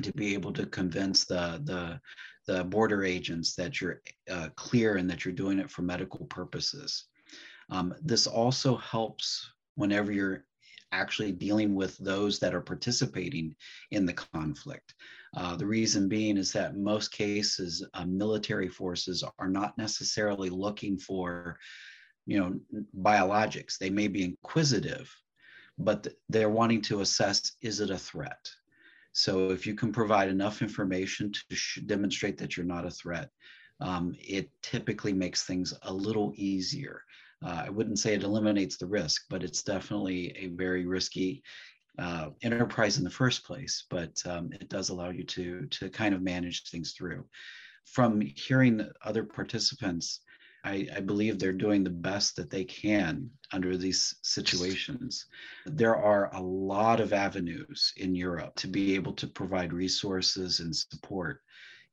to 0.04 0.12
be 0.14 0.34
able 0.34 0.54
to 0.54 0.66
convince 0.66 1.26
the 1.26 1.62
the 1.64 2.00
the 2.48 2.64
border 2.64 3.04
agents 3.04 3.56
that 3.56 3.80
you're 3.80 4.02
uh, 4.30 4.50
clear 4.56 4.96
and 4.96 5.10
that 5.10 5.24
you're 5.24 5.34
doing 5.34 5.60
it 5.60 5.70
for 5.70 5.84
medical 5.84 6.26
purposes. 6.26 7.06
Um, 7.70 7.94
this 8.02 8.28
also 8.28 8.78
helps 8.78 9.52
whenever 9.76 10.12
you're 10.12 10.46
actually 10.92 11.32
dealing 11.32 11.74
with 11.76 11.98
those 11.98 12.40
that 12.40 12.54
are 12.54 12.62
participating 12.62 13.56
in 13.92 14.06
the 14.06 14.14
conflict. 14.14 14.94
Uh, 15.38 15.56
the 15.56 15.66
reason 15.66 16.10
being 16.10 16.38
is 16.38 16.52
that 16.52 16.76
most 16.76 17.12
cases, 17.12 17.86
uh, 17.94 18.06
military 18.06 18.68
forces 18.68 19.24
are 19.40 19.48
not 19.48 19.78
necessarily 19.78 20.50
looking 20.50 20.98
for, 20.98 21.58
you 22.26 22.40
know, 22.40 22.60
biologics. 23.00 23.78
They 23.78 23.90
may 23.90 24.10
be 24.10 24.24
inquisitive, 24.24 25.10
but 25.78 26.08
they're 26.30 26.50
wanting 26.50 26.82
to 26.84 27.02
assess 27.02 27.54
is 27.62 27.80
it 27.80 27.90
a 27.90 27.98
threat? 27.98 28.50
So 29.14 29.52
if 29.52 29.68
you 29.68 29.76
can 29.76 29.92
provide 29.92 30.30
enough 30.30 30.62
information 30.62 31.32
to 31.34 31.82
demonstrate 31.82 32.38
that 32.38 32.56
you're 32.56 32.66
not 32.66 32.86
a 32.86 32.92
threat, 32.92 33.30
um, 33.82 34.16
it 34.20 34.50
typically 34.62 35.12
makes 35.12 35.44
things 35.44 35.74
a 35.84 35.94
little 35.94 36.34
easier. 36.36 37.02
Uh, 37.44 37.64
I 37.66 37.70
wouldn't 37.70 38.00
say 38.00 38.14
it 38.14 38.24
eliminates 38.24 38.78
the 38.78 38.88
risk, 38.88 39.26
but 39.30 39.44
it's 39.44 39.64
definitely 39.64 40.36
a 40.38 40.48
very 40.48 40.86
risky 40.86 41.44
uh, 41.98 42.30
enterprise 42.44 42.98
in 42.98 43.04
the 43.04 43.10
first 43.10 43.44
place. 43.44 43.86
But 43.90 44.22
um, 44.26 44.52
it 44.54 44.70
does 44.70 44.90
allow 44.90 45.10
you 45.10 45.24
to 45.24 45.66
to 45.66 45.90
kind 45.90 46.14
of 46.14 46.22
manage 46.22 46.70
things 46.70 46.94
through. 46.94 47.26
From 47.86 48.22
hearing 48.22 48.88
other 49.04 49.24
participants, 49.24 50.22
I, 50.64 50.88
I, 50.96 51.00
believe 51.00 51.40
they're 51.40 51.54
doing 51.54 51.84
the 51.84 51.90
best 51.90 52.36
that 52.36 52.50
they 52.50 52.64
can 52.64 53.30
under 53.52 53.78
these 53.78 54.16
situations. 54.22 55.26
There 55.66 55.96
are 55.96 56.34
a 56.36 56.42
lot 56.42 57.00
of 57.00 57.14
avenues 57.14 57.94
in 57.98 58.14
Europe 58.14 58.56
to 58.58 58.68
be 58.68 58.96
able 58.96 59.14
to 59.14 59.28
provide 59.28 59.74
resources 59.74 60.60
and 60.60 60.76
support 60.76 61.42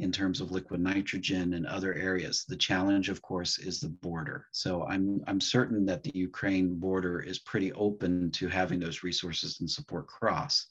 in 0.01 0.13
terms 0.13 0.41
of 0.41 0.53
liquid 0.53 0.81
nitrogen 0.81 1.55
and 1.55 1.67
other 1.67 1.95
areas. 1.95 2.45
The 2.45 2.57
challenge, 2.57 3.09
of 3.09 3.21
course, 3.21 3.59
is 3.59 3.81
the 3.81 3.89
border. 3.89 4.47
So 4.53 4.85
I'm, 4.85 5.23
I'm 5.27 5.41
certain 5.41 5.85
that 5.87 6.05
the 6.05 6.13
Ukraine 6.15 6.79
border 6.79 7.21
is 7.21 7.41
pretty 7.41 7.73
open 7.73 8.31
to 8.33 8.49
having 8.49 8.79
those 8.79 9.03
resources 9.03 9.59
and 9.61 9.69
support 9.69 10.07
cross. 10.07 10.67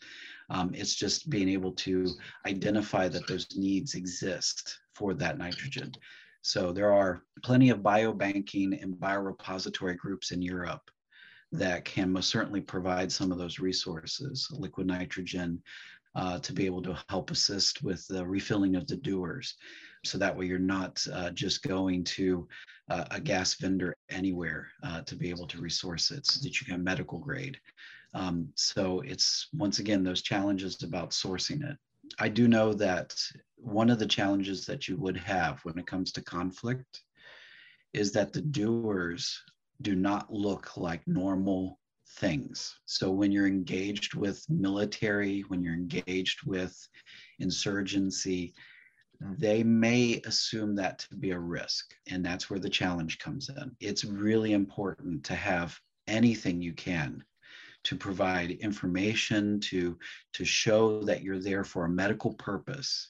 Um, 0.49 0.71
it's 0.73 0.95
just 0.95 1.29
being 1.29 1.49
able 1.49 1.73
to 1.73 2.07
identify 2.45 3.09
that 3.09 3.27
those 3.27 3.47
needs 3.57 3.95
exist 3.95 4.79
for 4.93 5.13
that 5.15 5.37
nitrogen. 5.37 5.91
So 6.47 6.71
there 6.71 6.93
are 6.93 7.23
plenty 7.43 7.71
of 7.71 7.79
biobanking 7.79 8.81
and 8.81 8.95
biorepository 8.95 9.97
groups 9.97 10.31
in 10.31 10.41
Europe 10.41 10.89
that 11.51 11.83
can 11.83 12.09
most 12.09 12.29
certainly 12.29 12.61
provide 12.61 13.11
some 13.11 13.33
of 13.33 13.37
those 13.37 13.59
resources, 13.59 14.47
liquid 14.51 14.87
nitrogen, 14.87 15.61
uh, 16.15 16.39
to 16.39 16.53
be 16.53 16.65
able 16.65 16.81
to 16.83 16.97
help 17.09 17.31
assist 17.31 17.83
with 17.83 18.07
the 18.07 18.25
refilling 18.25 18.77
of 18.77 18.87
the 18.87 18.95
dewars. 18.95 19.55
So 20.05 20.17
that 20.19 20.37
way 20.37 20.45
you're 20.45 20.57
not 20.57 21.05
uh, 21.11 21.31
just 21.31 21.63
going 21.63 22.05
to 22.15 22.47
uh, 22.89 23.03
a 23.11 23.19
gas 23.19 23.55
vendor 23.55 23.93
anywhere 24.09 24.69
uh, 24.83 25.01
to 25.01 25.17
be 25.17 25.29
able 25.29 25.47
to 25.47 25.59
resource 25.59 26.11
it 26.11 26.25
so 26.27 26.39
that 26.43 26.61
you 26.61 26.65
can 26.65 26.81
medical 26.81 27.19
grade. 27.19 27.59
Um, 28.13 28.47
so 28.55 29.01
it's 29.01 29.49
once 29.53 29.79
again 29.79 30.01
those 30.01 30.21
challenges 30.21 30.81
about 30.81 31.09
sourcing 31.11 31.69
it. 31.69 31.77
I 32.19 32.29
do 32.29 32.47
know 32.47 32.71
that 32.75 33.13
one 33.57 33.89
of 33.89 33.99
the 33.99 34.05
challenges 34.05 34.65
that 34.65 34.87
you 34.87 34.95
would 34.97 35.17
have 35.17 35.59
when 35.63 35.77
it 35.77 35.87
comes 35.87 36.11
to 36.13 36.21
conflict 36.21 37.03
is 37.93 38.11
that 38.11 38.33
the 38.33 38.41
dewars 38.41 39.41
do 39.81 39.95
not 39.95 40.31
look 40.31 40.77
like 40.77 41.07
normal 41.07 41.79
things. 42.15 42.79
So 42.85 43.11
when 43.11 43.31
you're 43.31 43.47
engaged 43.47 44.15
with 44.15 44.43
military, 44.49 45.41
when 45.41 45.63
you're 45.63 45.73
engaged 45.73 46.43
with 46.45 46.75
insurgency, 47.39 48.53
hmm. 49.21 49.33
they 49.37 49.63
may 49.63 50.21
assume 50.25 50.75
that 50.75 50.99
to 50.99 51.15
be 51.15 51.31
a 51.31 51.39
risk. 51.39 51.93
And 52.07 52.25
that's 52.25 52.49
where 52.49 52.59
the 52.59 52.69
challenge 52.69 53.19
comes 53.19 53.49
in. 53.49 53.75
It's 53.79 54.05
really 54.05 54.53
important 54.53 55.23
to 55.25 55.35
have 55.35 55.79
anything 56.07 56.61
you 56.61 56.73
can 56.73 57.23
to 57.83 57.95
provide 57.95 58.51
information 58.51 59.59
to 59.59 59.97
to 60.33 60.43
show 60.43 61.03
that 61.03 61.21
you're 61.21 61.39
there 61.39 61.63
for 61.63 61.85
a 61.85 61.89
medical 61.89 62.33
purpose 62.33 63.09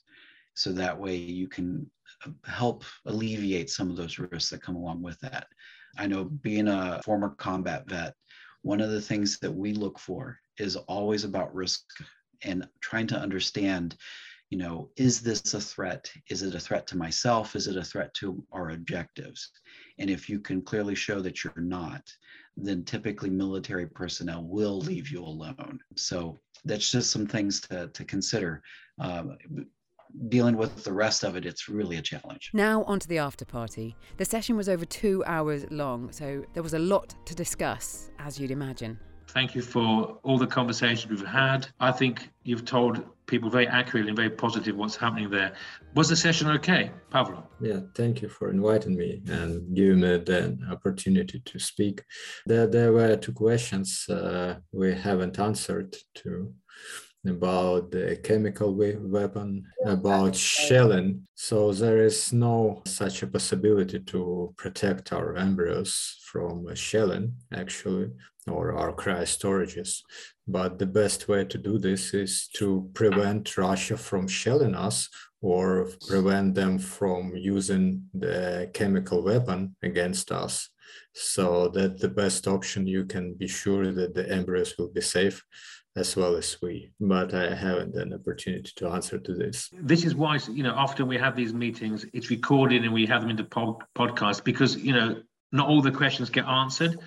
so 0.58 0.72
that 0.72 0.98
way 0.98 1.16
you 1.16 1.48
can 1.48 1.90
uh, 2.26 2.32
help 2.46 2.84
alleviate 3.06 3.70
some 3.70 3.90
of 3.90 3.98
those 3.98 4.20
risks 4.20 4.50
that 4.50 4.62
come 4.62 4.76
along 4.76 5.02
with 5.02 5.20
that 5.20 5.48
i 5.98 6.08
know 6.08 6.26
being 6.26 6.68
a 6.68 7.02
former 7.04 7.30
combat 7.38 7.88
vet 7.88 8.14
one 8.64 8.82
of 8.82 8.90
the 8.90 9.02
things 9.02 9.40
that 9.40 9.52
we 9.52 9.74
look 9.74 10.00
for 10.00 10.38
is 10.58 10.76
always 10.76 11.24
about 11.24 11.54
risk 11.54 11.82
and 12.44 12.68
trying 12.82 13.08
to 13.08 13.18
understand 13.18 13.96
you 14.50 14.58
know 14.58 14.90
is 14.96 15.22
this 15.22 15.54
a 15.54 15.60
threat 15.60 16.10
is 16.30 16.42
it 16.42 16.56
a 16.56 16.60
threat 16.60 16.88
to 16.88 16.98
myself 16.98 17.56
is 17.56 17.68
it 17.68 17.78
a 17.78 17.84
threat 17.84 18.14
to 18.14 18.44
our 18.52 18.72
objectives 18.72 19.52
and 20.00 20.10
if 20.10 20.30
you 20.30 20.40
can 20.40 20.62
clearly 20.62 20.96
show 20.96 21.20
that 21.22 21.44
you're 21.44 21.54
not 21.58 22.02
then 22.58 22.84
typically 22.84 23.30
military 23.30 23.86
personnel 23.86 24.44
will 24.44 24.80
leave 24.80 25.10
you 25.10 25.24
alone. 25.24 25.80
So 25.96 26.40
that's 26.66 26.92
just 26.92 27.12
some 27.12 27.28
things 27.28 27.62
to, 27.62 27.88
to 27.88 28.04
consider. 28.04 28.64
Um, 29.00 29.38
dealing 30.30 30.58
with 30.58 30.84
the 30.84 30.94
rest 30.94 31.24
of 31.24 31.36
it, 31.36 31.46
it's 31.46 31.70
really 31.70 31.98
a 31.98 32.02
challenge. 32.02 32.52
Now, 32.54 32.84
on 32.84 33.00
to 33.00 33.08
the 33.08 33.18
after 33.18 33.46
party. 33.46 33.96
The 34.18 34.26
session 34.26 34.56
was 34.56 34.70
over 34.70 34.86
two 34.86 35.24
hours 35.26 35.66
long, 35.70 36.12
so 36.12 36.44
there 36.54 36.64
was 36.64 36.74
a 36.74 36.80
lot 36.80 37.16
to 37.26 37.36
discuss, 37.36 38.12
as 38.20 38.40
you'd 38.40 38.52
imagine. 38.52 39.00
Thank 39.30 39.56
you 39.56 39.62
for 39.62 40.18
all 40.24 40.38
the 40.38 40.48
conversations 40.48 41.10
we've 41.10 41.28
had. 41.28 41.68
I 41.80 41.92
think 41.92 42.30
you've 42.44 42.64
told 42.64 43.04
people 43.26 43.50
very 43.50 43.68
accurately 43.68 44.10
and 44.10 44.16
very 44.16 44.30
positive 44.30 44.76
what's 44.78 44.96
happening 44.96 45.30
there. 45.30 45.54
Was 45.96 46.08
the 46.08 46.16
session 46.16 46.48
okay, 46.52 46.92
Pavlo? 47.10 47.44
Yeah, 47.60 47.82
thank 47.94 48.22
you 48.22 48.30
for 48.30 48.50
inviting 48.50 48.96
me 48.96 49.22
and 49.28 49.76
giving 49.76 50.00
me 50.00 50.18
the 50.18 50.58
opportunity 50.72 51.42
to 51.44 51.60
speak. 51.60 52.04
There, 52.46 52.68
there 52.68 52.94
were 52.94 53.18
two 53.18 53.34
questions 53.34 54.08
uh, 54.10 54.56
we 54.72 54.94
haven't 54.94 55.40
answered 55.40 55.96
to 56.16 56.54
about 57.26 57.92
the 57.92 58.20
chemical 58.24 58.74
weapon, 58.74 59.66
about 59.86 60.36
shelling. 60.36 61.28
So 61.36 61.74
there 61.74 62.04
is 62.04 62.32
no 62.32 62.82
such 62.86 63.24
a 63.24 63.28
possibility 63.28 64.00
to 64.00 64.54
protect 64.58 65.14
our 65.14 65.36
embryos 65.36 66.20
from 66.24 66.74
shelling, 66.76 67.34
actually, 67.54 68.12
or 68.48 68.74
our 68.74 68.94
cryo 68.94 69.24
storages. 69.24 70.02
But 70.48 70.80
the 70.80 70.86
best 70.86 71.28
way 71.28 71.44
to 71.46 71.58
do 71.58 71.78
this 71.78 72.14
is 72.14 72.48
to 72.56 72.90
prevent 72.94 73.58
Russia 73.58 73.98
from 73.98 74.28
shelling 74.28 74.76
us 74.76 75.10
or 75.42 75.90
prevent 76.08 76.56
them 76.56 76.80
from 76.80 77.36
using 77.36 78.04
the 78.14 78.70
chemical 78.74 79.24
weapon 79.24 79.76
against 79.84 80.32
us. 80.32 80.70
So 81.14 81.68
that 81.70 82.00
the 82.00 82.10
best 82.10 82.48
option, 82.48 82.88
you 82.88 83.06
can 83.06 83.34
be 83.34 83.48
sure 83.48 83.92
that 83.92 84.14
the 84.14 84.32
embryos 84.32 84.78
will 84.78 84.90
be 84.90 85.02
safe 85.02 85.44
as 85.98 86.16
well 86.16 86.36
as 86.36 86.62
we, 86.62 86.92
but 87.00 87.34
I 87.34 87.56
haven't 87.56 87.96
an 87.96 88.14
opportunity 88.14 88.72
to 88.76 88.88
answer 88.90 89.18
to 89.18 89.34
this. 89.34 89.70
This 89.82 90.06
is 90.06 90.14
why, 90.14 90.38
you 90.50 90.62
know, 90.62 90.74
often 90.74 91.08
we 91.08 91.18
have 91.18 91.36
these 91.36 91.54
meetings, 91.54 92.06
it's 92.14 92.30
recorded 92.30 92.84
and 92.84 92.94
we 92.94 93.08
have 93.08 93.22
them 93.22 93.32
in 93.32 93.36
the 93.36 93.44
pod- 93.44 93.84
podcast 93.98 94.44
because, 94.44 94.78
you 94.78 94.94
know, 94.94 95.22
not 95.52 95.68
all 95.68 95.82
the 95.82 95.92
questions 95.92 96.30
get 96.30 96.46
answered. 96.46 97.00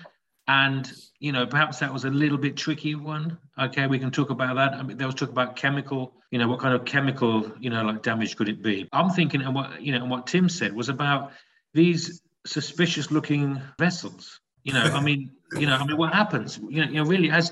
And, 0.47 0.91
you 1.19 1.31
know, 1.31 1.45
perhaps 1.45 1.79
that 1.79 1.93
was 1.93 2.03
a 2.03 2.09
little 2.09 2.37
bit 2.37 2.57
tricky 2.57 2.95
one. 2.95 3.37
Okay, 3.57 3.87
we 3.87 3.97
can 3.97 4.11
talk 4.11 4.29
about 4.29 4.55
that. 4.57 4.73
I 4.73 4.83
mean, 4.83 4.97
there 4.97 5.07
was 5.07 5.15
talk 5.15 5.29
about 5.29 5.55
chemical, 5.55 6.13
you 6.29 6.39
know, 6.39 6.49
what 6.49 6.59
kind 6.59 6.75
of 6.75 6.83
chemical, 6.83 7.49
you 7.59 7.69
know, 7.69 7.83
like 7.83 8.03
damage 8.03 8.35
could 8.35 8.49
it 8.49 8.61
be? 8.61 8.89
I'm 8.91 9.09
thinking, 9.11 9.41
and 9.41 9.55
what, 9.55 9.81
you 9.81 9.93
know, 9.93 10.01
and 10.01 10.11
what 10.11 10.27
Tim 10.27 10.49
said 10.49 10.73
was 10.73 10.89
about 10.89 11.31
these 11.73 12.21
suspicious 12.45 13.09
looking 13.09 13.61
vessels. 13.79 14.41
You 14.63 14.73
know, 14.73 14.83
I 14.83 15.01
mean, 15.01 15.31
you 15.57 15.65
know, 15.65 15.75
I 15.75 15.85
mean, 15.85 15.97
what 15.97 16.13
happens? 16.13 16.59
You 16.69 16.85
know, 16.85 16.91
you 16.91 17.03
know, 17.03 17.05
really, 17.05 17.31
as 17.31 17.51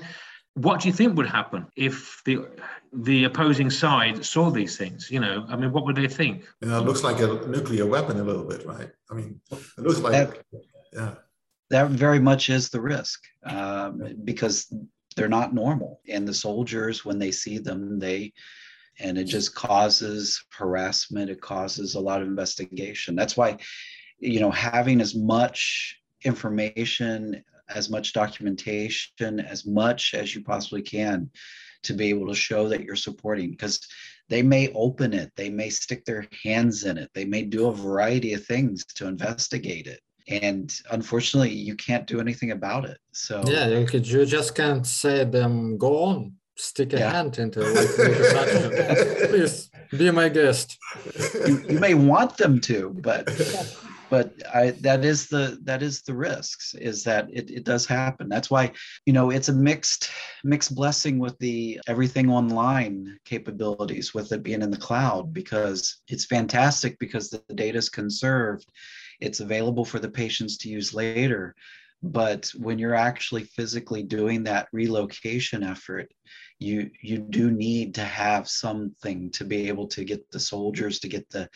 what 0.54 0.80
do 0.80 0.88
you 0.88 0.94
think 0.94 1.16
would 1.16 1.28
happen 1.28 1.66
if 1.76 2.22
the 2.24 2.46
the 2.92 3.24
opposing 3.24 3.70
side 3.70 4.24
saw 4.24 4.50
these 4.50 4.76
things? 4.76 5.10
You 5.10 5.20
know, 5.20 5.46
I 5.48 5.56
mean, 5.56 5.72
what 5.72 5.84
would 5.84 5.96
they 5.96 6.08
think? 6.08 6.44
You 6.60 6.68
know, 6.68 6.78
it 6.78 6.84
looks 6.84 7.02
like 7.02 7.20
a 7.20 7.26
nuclear 7.46 7.86
weapon 7.86 8.18
a 8.18 8.24
little 8.24 8.44
bit, 8.44 8.66
right? 8.66 8.90
I 9.10 9.14
mean, 9.14 9.40
it 9.52 9.78
looks 9.78 10.00
like, 10.00 10.12
that, 10.12 10.44
yeah. 10.92 11.14
That 11.70 11.90
very 11.90 12.18
much 12.18 12.50
is 12.50 12.68
the 12.68 12.80
risk 12.80 13.22
um, 13.44 14.16
because 14.24 14.72
they're 15.14 15.28
not 15.28 15.54
normal, 15.54 16.00
and 16.08 16.26
the 16.26 16.34
soldiers, 16.34 17.04
when 17.04 17.18
they 17.18 17.30
see 17.30 17.58
them, 17.58 17.98
they 17.98 18.32
and 18.98 19.16
it 19.16 19.24
just 19.24 19.54
causes 19.54 20.44
harassment. 20.50 21.30
It 21.30 21.40
causes 21.40 21.94
a 21.94 22.00
lot 22.00 22.22
of 22.22 22.28
investigation. 22.28 23.14
That's 23.14 23.36
why, 23.36 23.56
you 24.18 24.40
know, 24.40 24.50
having 24.50 25.00
as 25.00 25.14
much 25.14 25.96
information 26.22 27.42
as 27.74 27.90
much 27.90 28.12
documentation, 28.12 29.40
as 29.40 29.66
much 29.66 30.14
as 30.14 30.34
you 30.34 30.42
possibly 30.42 30.82
can 30.82 31.30
to 31.82 31.94
be 31.94 32.08
able 32.08 32.26
to 32.26 32.34
show 32.34 32.68
that 32.68 32.82
you're 32.82 32.96
supporting 32.96 33.50
because 33.50 33.80
they 34.28 34.42
may 34.42 34.68
open 34.74 35.12
it, 35.12 35.32
they 35.36 35.50
may 35.50 35.70
stick 35.70 36.04
their 36.04 36.26
hands 36.44 36.84
in 36.84 36.98
it, 36.98 37.10
they 37.14 37.24
may 37.24 37.42
do 37.42 37.68
a 37.68 37.72
variety 37.72 38.32
of 38.34 38.44
things 38.44 38.84
to 38.94 39.06
investigate 39.06 39.86
it. 39.86 40.00
And 40.28 40.72
unfortunately, 40.90 41.52
you 41.52 41.74
can't 41.74 42.06
do 42.06 42.20
anything 42.20 42.52
about 42.52 42.84
it. 42.84 42.98
So 43.12 43.42
yeah, 43.46 43.66
you, 43.66 43.86
could, 43.86 44.06
you 44.06 44.24
just 44.24 44.54
can't 44.54 44.86
say 44.86 45.24
them 45.24 45.76
go 45.78 46.04
on, 46.04 46.34
stick 46.56 46.92
a 46.92 46.98
yeah. 46.98 47.10
hand 47.10 47.38
into 47.38 47.60
it. 47.62 49.28
Please 49.30 49.70
be 49.90 50.10
my 50.12 50.28
guest. 50.28 50.78
You, 51.46 51.64
you 51.68 51.80
may 51.80 51.94
want 51.94 52.36
them 52.36 52.60
to, 52.60 52.90
but 53.00 53.26
but 54.10 54.34
I, 54.52 54.72
that 54.80 55.04
is 55.04 55.28
the 55.28 55.58
that 55.62 55.82
is 55.82 56.02
the 56.02 56.14
risks 56.14 56.74
is 56.74 57.04
that 57.04 57.28
it, 57.32 57.50
it 57.50 57.64
does 57.64 57.86
happen. 57.86 58.28
That's 58.28 58.50
why 58.50 58.72
you 59.06 59.12
know 59.12 59.30
it's 59.30 59.48
a 59.48 59.52
mixed 59.52 60.10
mixed 60.44 60.74
blessing 60.74 61.18
with 61.18 61.38
the 61.38 61.80
everything 61.86 62.28
online 62.28 63.18
capabilities 63.24 64.12
with 64.12 64.32
it 64.32 64.42
being 64.42 64.62
in 64.62 64.70
the 64.70 64.76
cloud 64.76 65.32
because 65.32 66.02
it's 66.08 66.26
fantastic 66.26 66.98
because 66.98 67.30
the 67.30 67.42
data 67.54 67.78
is 67.78 67.88
conserved. 67.88 68.66
It's 69.20 69.40
available 69.40 69.84
for 69.84 70.00
the 70.00 70.10
patients 70.10 70.58
to 70.58 70.68
use 70.68 70.92
later. 70.92 71.54
But 72.02 72.50
when 72.56 72.78
you're 72.78 72.94
actually 72.94 73.44
physically 73.44 74.02
doing 74.02 74.44
that 74.44 74.68
relocation 74.72 75.62
effort 75.62 76.10
you 76.60 76.90
you 77.00 77.18
do 77.18 77.50
need 77.50 77.94
to 77.94 78.04
have 78.04 78.48
something 78.48 79.30
to 79.30 79.44
be 79.44 79.68
able 79.68 79.88
to 79.88 80.04
get 80.04 80.30
the 80.30 80.38
soldiers 80.38 81.00
to 81.00 81.08
get 81.08 81.28
the 81.30 81.48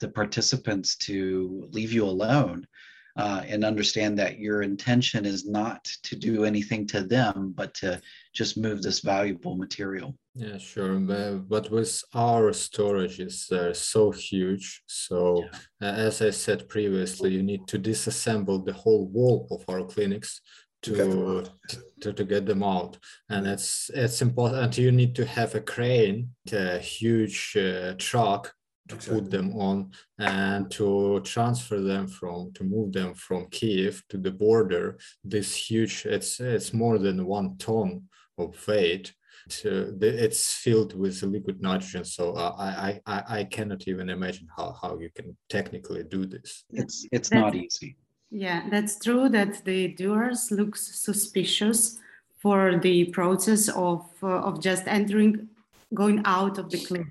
the 0.00 0.08
participants 0.08 0.96
to 0.96 1.66
leave 1.72 1.92
you 1.92 2.04
alone 2.04 2.66
uh, 3.16 3.42
and 3.48 3.64
understand 3.64 4.18
that 4.18 4.38
your 4.38 4.62
intention 4.62 5.26
is 5.26 5.46
not 5.46 5.84
to 6.02 6.14
do 6.14 6.44
anything 6.44 6.86
to 6.86 7.02
them 7.02 7.52
but 7.56 7.74
to 7.74 8.00
just 8.32 8.56
move 8.56 8.80
this 8.82 9.00
valuable 9.00 9.56
material. 9.56 10.14
Yeah 10.34 10.58
sure. 10.58 10.94
But 11.00 11.70
with 11.70 12.02
our 12.14 12.50
storages 12.52 13.48
they're 13.48 13.74
so 13.74 14.10
huge. 14.10 14.82
So 14.86 15.44
yeah. 15.80 15.92
as 15.92 16.20
i 16.20 16.30
said 16.30 16.68
previously 16.68 17.30
you 17.30 17.42
need 17.42 17.66
to 17.68 17.78
disassemble 17.78 18.64
the 18.64 18.74
whole 18.74 19.08
wall 19.08 19.48
of 19.50 19.64
our 19.72 19.84
clinics 19.84 20.40
to, 20.82 21.44
to, 22.00 22.12
to 22.12 22.24
get 22.24 22.46
them 22.46 22.62
out. 22.62 22.98
And 23.28 23.46
it's 23.46 23.90
it's 23.94 24.22
important 24.22 24.78
you 24.78 24.92
need 24.92 25.14
to 25.16 25.26
have 25.26 25.54
a 25.54 25.60
crane 25.60 26.30
a 26.52 26.78
huge 26.78 27.56
uh, 27.56 27.94
truck 27.98 28.52
to 28.88 28.96
exactly. 28.96 29.20
put 29.20 29.30
them 29.30 29.56
on 29.56 29.92
and 30.18 30.70
to 30.72 31.20
transfer 31.20 31.80
them 31.80 32.08
from 32.08 32.52
to 32.54 32.64
move 32.64 32.92
them 32.92 33.14
from 33.14 33.46
kiev 33.50 34.02
to 34.08 34.18
the 34.18 34.30
border 34.30 34.98
this 35.22 35.54
huge 35.54 36.06
it's 36.06 36.40
it's 36.40 36.72
more 36.72 36.98
than 36.98 37.24
one 37.26 37.56
ton 37.56 38.02
of 38.38 38.56
weight. 38.66 39.12
To, 39.48 39.96
it's 40.00 40.52
filled 40.54 40.94
with 40.94 41.22
liquid 41.22 41.62
nitrogen 41.62 42.04
so 42.04 42.34
uh, 42.34 42.54
I, 42.58 43.00
I 43.06 43.22
i 43.38 43.44
cannot 43.44 43.88
even 43.88 44.10
imagine 44.10 44.46
how, 44.54 44.76
how 44.80 44.98
you 44.98 45.10
can 45.14 45.36
technically 45.48 46.04
do 46.04 46.26
this. 46.26 46.64
It's 46.70 47.06
it's 47.10 47.32
not 47.32 47.54
easy 47.54 47.96
yeah, 48.30 48.68
that's 48.70 48.98
true 48.98 49.28
that 49.28 49.64
the 49.64 49.88
dewars 49.88 50.50
looks 50.50 51.00
suspicious 51.00 51.98
for 52.38 52.78
the 52.78 53.06
process 53.06 53.68
of, 53.68 54.06
uh, 54.22 54.26
of 54.26 54.60
just 54.60 54.86
entering, 54.86 55.48
going 55.92 56.22
out 56.24 56.58
of 56.58 56.70
the 56.70 56.78
clinic. 56.78 57.08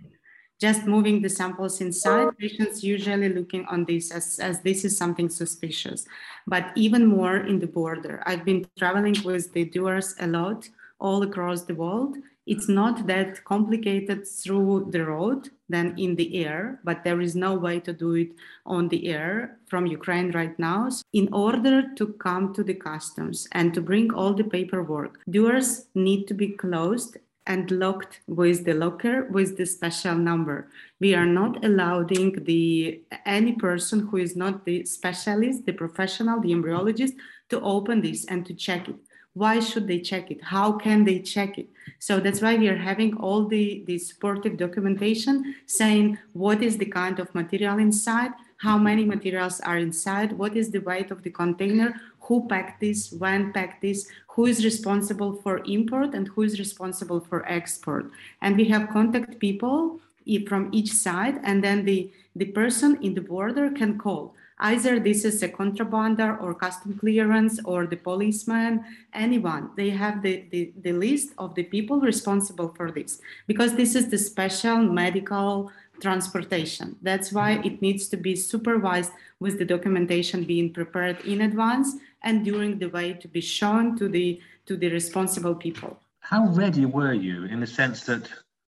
Just 0.59 0.85
moving 0.85 1.21
the 1.21 1.29
samples 1.29 1.79
inside, 1.79 2.37
patients 2.37 2.83
usually 2.83 3.29
looking 3.29 3.65
on 3.65 3.85
this 3.85 4.11
as, 4.11 4.39
as 4.39 4.59
this 4.61 4.83
is 4.83 4.97
something 4.97 5.29
suspicious. 5.29 6.05
But 6.47 6.71
even 6.75 7.05
more 7.05 7.37
in 7.37 7.59
the 7.59 7.67
border, 7.67 8.21
I've 8.25 8.43
been 8.43 8.67
traveling 8.77 9.15
with 9.23 9.53
the 9.53 9.65
dewars 9.65 10.15
a 10.19 10.27
lot 10.27 10.67
all 10.99 11.23
across 11.23 11.61
the 11.61 11.75
world 11.75 12.17
it's 12.49 12.67
not 12.67 13.05
that 13.05 13.43
complicated 13.45 14.27
through 14.27 14.87
the 14.89 15.05
road 15.05 15.49
than 15.69 15.93
in 15.99 16.15
the 16.15 16.43
air, 16.43 16.79
but 16.83 17.03
there 17.03 17.21
is 17.21 17.35
no 17.35 17.53
way 17.53 17.79
to 17.81 17.93
do 17.93 18.15
it 18.15 18.31
on 18.65 18.87
the 18.89 19.07
air 19.07 19.59
from 19.67 19.85
Ukraine 19.85 20.31
right 20.31 20.57
now. 20.57 20.89
So 20.89 21.03
in 21.13 21.31
order 21.31 21.93
to 21.95 22.07
come 22.13 22.51
to 22.55 22.63
the 22.63 22.73
customs 22.73 23.47
and 23.51 23.71
to 23.75 23.81
bring 23.81 24.11
all 24.11 24.33
the 24.33 24.43
paperwork, 24.43 25.19
doors 25.29 25.85
need 25.93 26.27
to 26.29 26.33
be 26.33 26.49
closed 26.49 27.17
and 27.45 27.69
locked 27.69 28.21
with 28.25 28.65
the 28.65 28.73
locker 28.73 29.27
with 29.29 29.57
the 29.57 29.65
special 29.65 30.15
number. 30.15 30.69
We 30.99 31.13
are 31.13 31.25
not 31.25 31.63
allowing 31.63 32.43
the 32.45 33.03
any 33.25 33.53
person 33.53 34.07
who 34.07 34.17
is 34.17 34.35
not 34.35 34.65
the 34.65 34.85
specialist, 34.85 35.67
the 35.67 35.73
professional, 35.73 36.41
the 36.41 36.51
embryologist 36.51 37.13
to 37.49 37.61
open 37.61 38.01
this 38.01 38.25
and 38.25 38.43
to 38.47 38.53
check 38.55 38.89
it 38.89 38.95
why 39.39 39.59
should 39.59 39.87
they 39.87 39.99
check 39.99 40.31
it? 40.31 40.41
How 40.55 40.73
can 40.85 41.05
they 41.05 41.19
check 41.19 41.57
it? 41.57 41.67
So 41.99 42.19
that's 42.19 42.41
why 42.41 42.55
we 42.57 42.67
are 42.67 42.83
having 42.91 43.15
all 43.17 43.45
the, 43.45 43.83
the 43.87 43.97
supportive 43.97 44.57
documentation 44.57 45.55
saying 45.65 46.17
what 46.33 46.61
is 46.61 46.77
the 46.77 46.85
kind 46.85 47.19
of 47.19 47.33
material 47.33 47.77
inside 47.79 48.31
how 48.59 48.77
many 48.77 49.05
materials 49.05 49.61
are 49.61 49.77
inside 49.77 50.33
what 50.33 50.55
is 50.55 50.69
the 50.71 50.79
weight 50.79 51.11
of 51.11 51.23
the 51.23 51.29
container 51.29 51.93
who 52.19 52.45
packed 52.47 52.81
this 52.81 53.11
when 53.13 53.53
packed 53.53 53.81
this 53.81 54.07
who 54.27 54.45
is 54.45 54.63
responsible 54.63 55.33
for 55.33 55.63
import 55.65 56.13
and 56.13 56.27
who 56.27 56.41
is 56.43 56.59
responsible 56.59 57.19
for 57.19 57.45
export. 57.49 58.11
And 58.41 58.55
we 58.55 58.65
have 58.65 58.89
contact 58.89 59.39
people 59.39 59.99
from 60.47 60.69
each 60.71 60.91
side 60.91 61.39
and 61.43 61.63
then 61.63 61.85
the 61.85 62.11
the 62.35 62.45
person 62.45 62.99
in 63.01 63.15
the 63.15 63.21
border 63.21 63.71
can 63.71 63.97
call 63.97 64.35
Either 64.59 64.99
this 64.99 65.23
is 65.23 65.41
a 65.41 65.47
contrabander 65.47 66.41
or 66.41 66.53
custom 66.53 66.97
clearance 66.97 67.59
or 67.63 67.87
the 67.87 67.95
policeman, 67.95 68.83
anyone. 69.13 69.71
They 69.77 69.89
have 69.91 70.21
the, 70.21 70.45
the, 70.51 70.73
the 70.81 70.91
list 70.91 71.29
of 71.37 71.55
the 71.55 71.63
people 71.63 72.01
responsible 72.01 72.73
for 72.75 72.91
this 72.91 73.21
because 73.47 73.75
this 73.75 73.95
is 73.95 74.09
the 74.09 74.17
special 74.17 74.77
medical 74.77 75.71
transportation. 76.01 76.97
That's 77.01 77.31
why 77.31 77.61
it 77.63 77.81
needs 77.81 78.07
to 78.09 78.17
be 78.17 78.35
supervised 78.35 79.11
with 79.39 79.59
the 79.59 79.65
documentation 79.65 80.43
being 80.43 80.73
prepared 80.73 81.21
in 81.25 81.41
advance 81.41 81.95
and 82.23 82.43
during 82.43 82.79
the 82.79 82.89
way 82.89 83.13
to 83.13 83.27
be 83.27 83.41
shown 83.41 83.97
to 83.97 84.09
the 84.09 84.41
to 84.65 84.77
the 84.77 84.89
responsible 84.89 85.55
people. 85.55 85.99
How 86.19 86.47
ready 86.49 86.85
were 86.85 87.13
you 87.13 87.45
in 87.45 87.59
the 87.59 87.65
sense 87.65 88.03
that, 88.03 88.29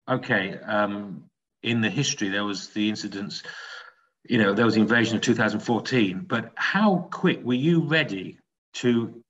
okay, 0.08 0.58
um, 0.66 1.22
in 1.62 1.80
the 1.80 1.90
history 1.90 2.28
there 2.28 2.44
was 2.44 2.70
the 2.70 2.88
incidents, 2.88 3.44
you 4.24 4.38
know, 4.38 4.54
there 4.54 4.64
was 4.64 4.74
the 4.74 4.80
invasion 4.80 5.16
of 5.16 5.22
2014, 5.22 6.24
but 6.26 6.52
how 6.56 7.08
quick 7.10 7.42
were 7.44 7.54
you 7.54 7.82
ready 7.82 8.38
to 8.74 9.22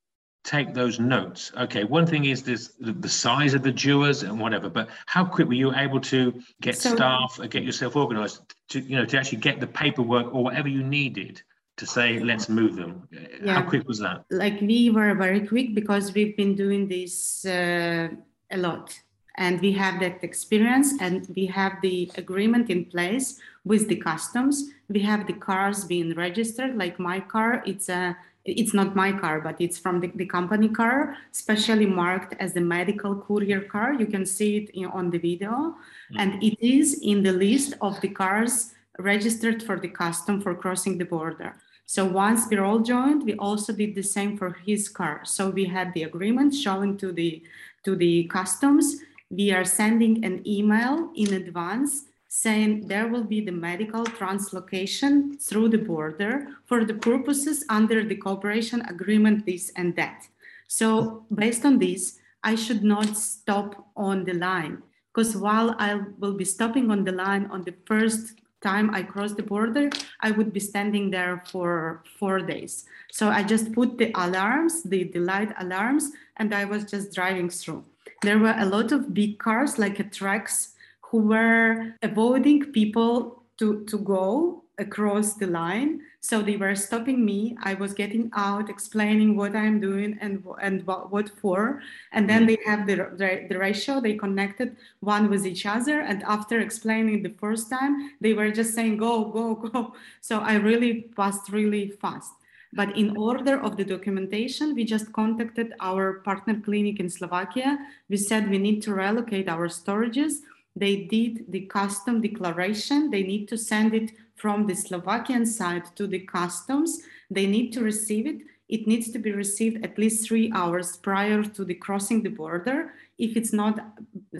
take 0.43 0.73
those 0.73 0.99
notes? 0.99 1.51
Okay, 1.57 1.83
one 1.83 2.07
thing 2.07 2.25
is 2.25 2.43
this 2.43 2.73
the 2.79 3.09
size 3.09 3.53
of 3.53 3.63
the 3.63 3.71
dewars 3.71 4.23
and 4.23 4.39
whatever, 4.39 4.69
but 4.69 4.89
how 5.05 5.25
quick 5.25 5.47
were 5.47 5.53
you 5.53 5.75
able 5.75 5.99
to 5.99 6.41
get 6.61 6.77
so, 6.77 6.95
staff, 6.95 7.39
get 7.49 7.63
yourself 7.63 7.95
organized 7.95 8.41
to, 8.69 8.79
you 8.79 8.95
know, 8.95 9.05
to 9.05 9.17
actually 9.17 9.39
get 9.39 9.59
the 9.59 9.67
paperwork 9.67 10.33
or 10.33 10.43
whatever 10.43 10.69
you 10.69 10.83
needed 10.83 11.41
to 11.77 11.85
say 11.85 12.19
let's 12.19 12.47
move 12.47 12.75
them 12.75 13.07
yeah. 13.11 13.55
how 13.55 13.61
quick 13.61 13.85
was 13.87 13.99
that 13.99 14.23
like 14.29 14.59
we 14.61 14.89
were 14.89 15.13
very 15.13 15.45
quick 15.45 15.75
because 15.75 16.13
we've 16.13 16.37
been 16.37 16.55
doing 16.55 16.87
this 16.87 17.45
uh, 17.45 18.07
a 18.51 18.57
lot 18.57 18.97
and 19.37 19.59
we 19.59 19.71
have 19.71 19.99
that 19.99 20.23
experience 20.23 20.93
and 21.01 21.27
we 21.35 21.45
have 21.45 21.73
the 21.81 22.09
agreement 22.15 22.69
in 22.69 22.85
place 22.85 23.39
with 23.65 23.89
the 23.89 23.95
customs. 23.95 24.69
We 24.87 25.01
have 25.01 25.27
the 25.27 25.33
cars 25.33 25.83
being 25.83 26.13
registered 26.13 26.77
like 26.77 26.99
my 26.99 27.19
car. 27.19 27.63
It's 27.65 27.89
a 27.89 28.15
it's 28.45 28.75
not 28.75 28.95
my 28.95 29.11
car 29.11 29.41
but 29.41 29.55
it's 29.59 29.79
from 29.79 29.99
the, 29.99 30.11
the 30.13 30.25
company 30.25 30.69
car 30.69 31.17
specially 31.31 31.87
marked 31.87 32.35
as 32.39 32.53
the 32.53 32.61
medical 32.61 33.15
courier 33.15 33.61
car. 33.61 33.93
You 33.93 34.05
can 34.05 34.23
see 34.23 34.57
it 34.57 34.69
in, 34.69 34.85
on 34.85 35.09
the 35.09 35.17
video. 35.17 35.49
Mm-hmm. 35.51 36.19
and 36.19 36.43
it 36.43 36.55
is 36.61 36.99
in 37.01 37.23
the 37.23 37.31
list 37.31 37.73
of 37.81 37.99
the 38.01 38.09
cars 38.09 38.75
registered 38.99 39.63
for 39.63 39.79
the 39.79 39.87
custom 39.87 40.39
for 40.39 40.53
crossing 40.53 40.99
the 40.99 41.05
border. 41.05 41.55
So 41.87 42.05
once 42.05 42.45
we're 42.47 42.63
all 42.63 42.79
joined 42.79 43.23
we 43.23 43.33
also 43.33 43.73
did 43.73 43.95
the 43.95 44.03
same 44.03 44.37
for 44.37 44.51
his 44.63 44.89
car. 44.89 45.21
So 45.25 45.49
we 45.49 45.65
had 45.65 45.93
the 45.95 46.03
agreement 46.03 46.53
showing 46.53 46.97
to 46.97 47.11
the 47.11 47.41
to 47.83 47.95
the 47.95 48.25
customs. 48.25 48.97
We 49.31 49.51
are 49.51 49.65
sending 49.65 50.23
an 50.23 50.47
email 50.47 51.09
in 51.15 51.33
advance 51.33 52.05
saying 52.35 52.85
there 52.85 53.07
will 53.07 53.23
be 53.23 53.39
the 53.39 53.57
medical 53.69 54.03
translocation 54.03 55.41
through 55.41 55.69
the 55.69 55.77
border 55.77 56.45
for 56.65 56.83
the 56.83 56.93
purposes 56.93 57.63
under 57.69 58.03
the 58.03 58.15
cooperation 58.15 58.81
agreement, 58.89 59.45
this 59.45 59.71
and 59.77 59.95
that. 59.95 60.27
So 60.67 61.23
based 61.33 61.63
on 61.63 61.79
this, 61.79 62.19
I 62.43 62.55
should 62.55 62.83
not 62.83 63.15
stop 63.15 63.87
on 63.95 64.25
the 64.25 64.33
line 64.33 64.83
because 65.13 65.37
while 65.37 65.77
I 65.79 66.01
will 66.19 66.33
be 66.33 66.43
stopping 66.43 66.91
on 66.91 67.05
the 67.05 67.13
line 67.13 67.45
on 67.51 67.63
the 67.63 67.73
first 67.85 68.41
time 68.59 68.93
I 68.93 69.03
cross 69.03 69.31
the 69.31 69.43
border, 69.43 69.89
I 70.19 70.31
would 70.31 70.51
be 70.51 70.59
standing 70.59 71.11
there 71.11 71.41
for 71.49 72.03
four 72.19 72.39
days. 72.39 72.83
So 73.13 73.29
I 73.29 73.43
just 73.43 73.71
put 73.71 73.97
the 73.97 74.11
alarms, 74.13 74.83
the, 74.83 75.05
the 75.05 75.19
light 75.19 75.53
alarms, 75.57 76.11
and 76.35 76.53
I 76.53 76.65
was 76.65 76.83
just 76.83 77.13
driving 77.13 77.49
through. 77.49 77.85
There 78.23 78.39
were 78.39 78.55
a 78.57 78.65
lot 78.65 78.91
of 78.91 79.13
big 79.13 79.39
cars 79.39 79.79
like 79.79 79.99
a 79.99 80.03
trucks 80.03 80.74
who 81.15 81.21
were 81.21 81.95
avoiding 82.03 82.73
people 82.73 83.41
to, 83.55 83.85
to 83.85 83.97
go 83.99 84.61
across 84.79 85.35
the 85.35 85.47
line. 85.47 86.01
So 86.19 86.41
they 86.41 86.57
were 86.57 86.75
stopping 86.75 87.23
me. 87.23 87.55
I 87.63 87.75
was 87.75 87.93
getting 87.93 88.29
out, 88.35 88.69
explaining 88.69 89.37
what 89.37 89.55
I'm 89.55 89.79
doing 89.79 90.17
and, 90.19 90.43
and 90.61 90.85
what, 90.85 91.13
what 91.13 91.29
for. 91.39 91.81
And 92.11 92.29
then 92.29 92.45
they 92.45 92.57
have 92.65 92.85
the, 92.85 92.95
the, 93.15 93.45
the 93.47 93.57
ratio, 93.57 94.01
they 94.01 94.15
connected 94.15 94.75
one 94.99 95.29
with 95.29 95.45
each 95.45 95.65
other. 95.65 96.01
And 96.01 96.21
after 96.23 96.59
explaining 96.59 97.23
the 97.23 97.33
first 97.39 97.69
time, 97.69 98.11
they 98.19 98.33
were 98.33 98.51
just 98.51 98.73
saying, 98.73 98.97
go, 98.97 99.23
go, 99.23 99.55
go. 99.55 99.93
So 100.19 100.39
I 100.39 100.55
really 100.55 101.03
passed 101.15 101.47
really 101.49 101.91
fast. 102.01 102.33
But 102.73 102.97
in 102.97 103.15
order 103.15 103.57
of 103.57 103.77
the 103.77 103.85
documentation, 103.85 104.75
we 104.75 104.83
just 104.83 105.13
contacted 105.13 105.75
our 105.79 106.19
partner 106.25 106.59
clinic 106.59 106.99
in 106.99 107.09
Slovakia. 107.09 107.77
We 108.09 108.17
said 108.17 108.49
we 108.49 108.57
need 108.57 108.81
to 108.81 108.93
relocate 108.93 109.47
our 109.47 109.69
storages 109.69 110.41
they 110.75 110.95
did 111.05 111.51
the 111.51 111.61
custom 111.61 112.21
declaration. 112.21 113.09
They 113.09 113.23
need 113.23 113.47
to 113.47 113.57
send 113.57 113.93
it 113.93 114.11
from 114.35 114.67
the 114.67 114.75
Slovakian 114.75 115.45
side 115.45 115.95
to 115.95 116.05
the 116.07 116.19
customs. 116.19 117.01
They 117.31 117.47
need 117.47 117.71
to 117.73 117.81
receive 117.81 118.27
it. 118.27 118.41
It 118.67 118.87
needs 118.87 119.11
to 119.11 119.19
be 119.19 119.31
received 119.31 119.85
at 119.85 119.97
least 119.97 120.27
three 120.27 120.51
hours 120.53 120.97
prior 120.97 121.43
to 121.43 121.63
the 121.63 121.75
crossing 121.75 122.23
the 122.23 122.29
border. 122.29 122.93
If 123.17 123.37
it's 123.37 123.53
not 123.53 123.79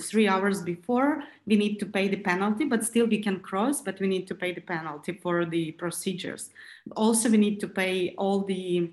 three 0.01 0.27
hours 0.27 0.61
before, 0.61 1.23
we 1.45 1.55
need 1.55 1.79
to 1.79 1.85
pay 1.85 2.07
the 2.09 2.17
penalty, 2.17 2.65
but 2.65 2.83
still 2.83 3.05
we 3.05 3.21
can 3.21 3.39
cross, 3.39 3.81
but 3.81 3.99
we 3.99 4.07
need 4.07 4.27
to 4.27 4.35
pay 4.35 4.51
the 4.51 4.61
penalty 4.61 5.13
for 5.13 5.45
the 5.45 5.71
procedures. 5.73 6.49
Also, 6.95 7.29
we 7.29 7.37
need 7.37 7.59
to 7.61 7.67
pay 7.67 8.13
all 8.17 8.41
the 8.41 8.91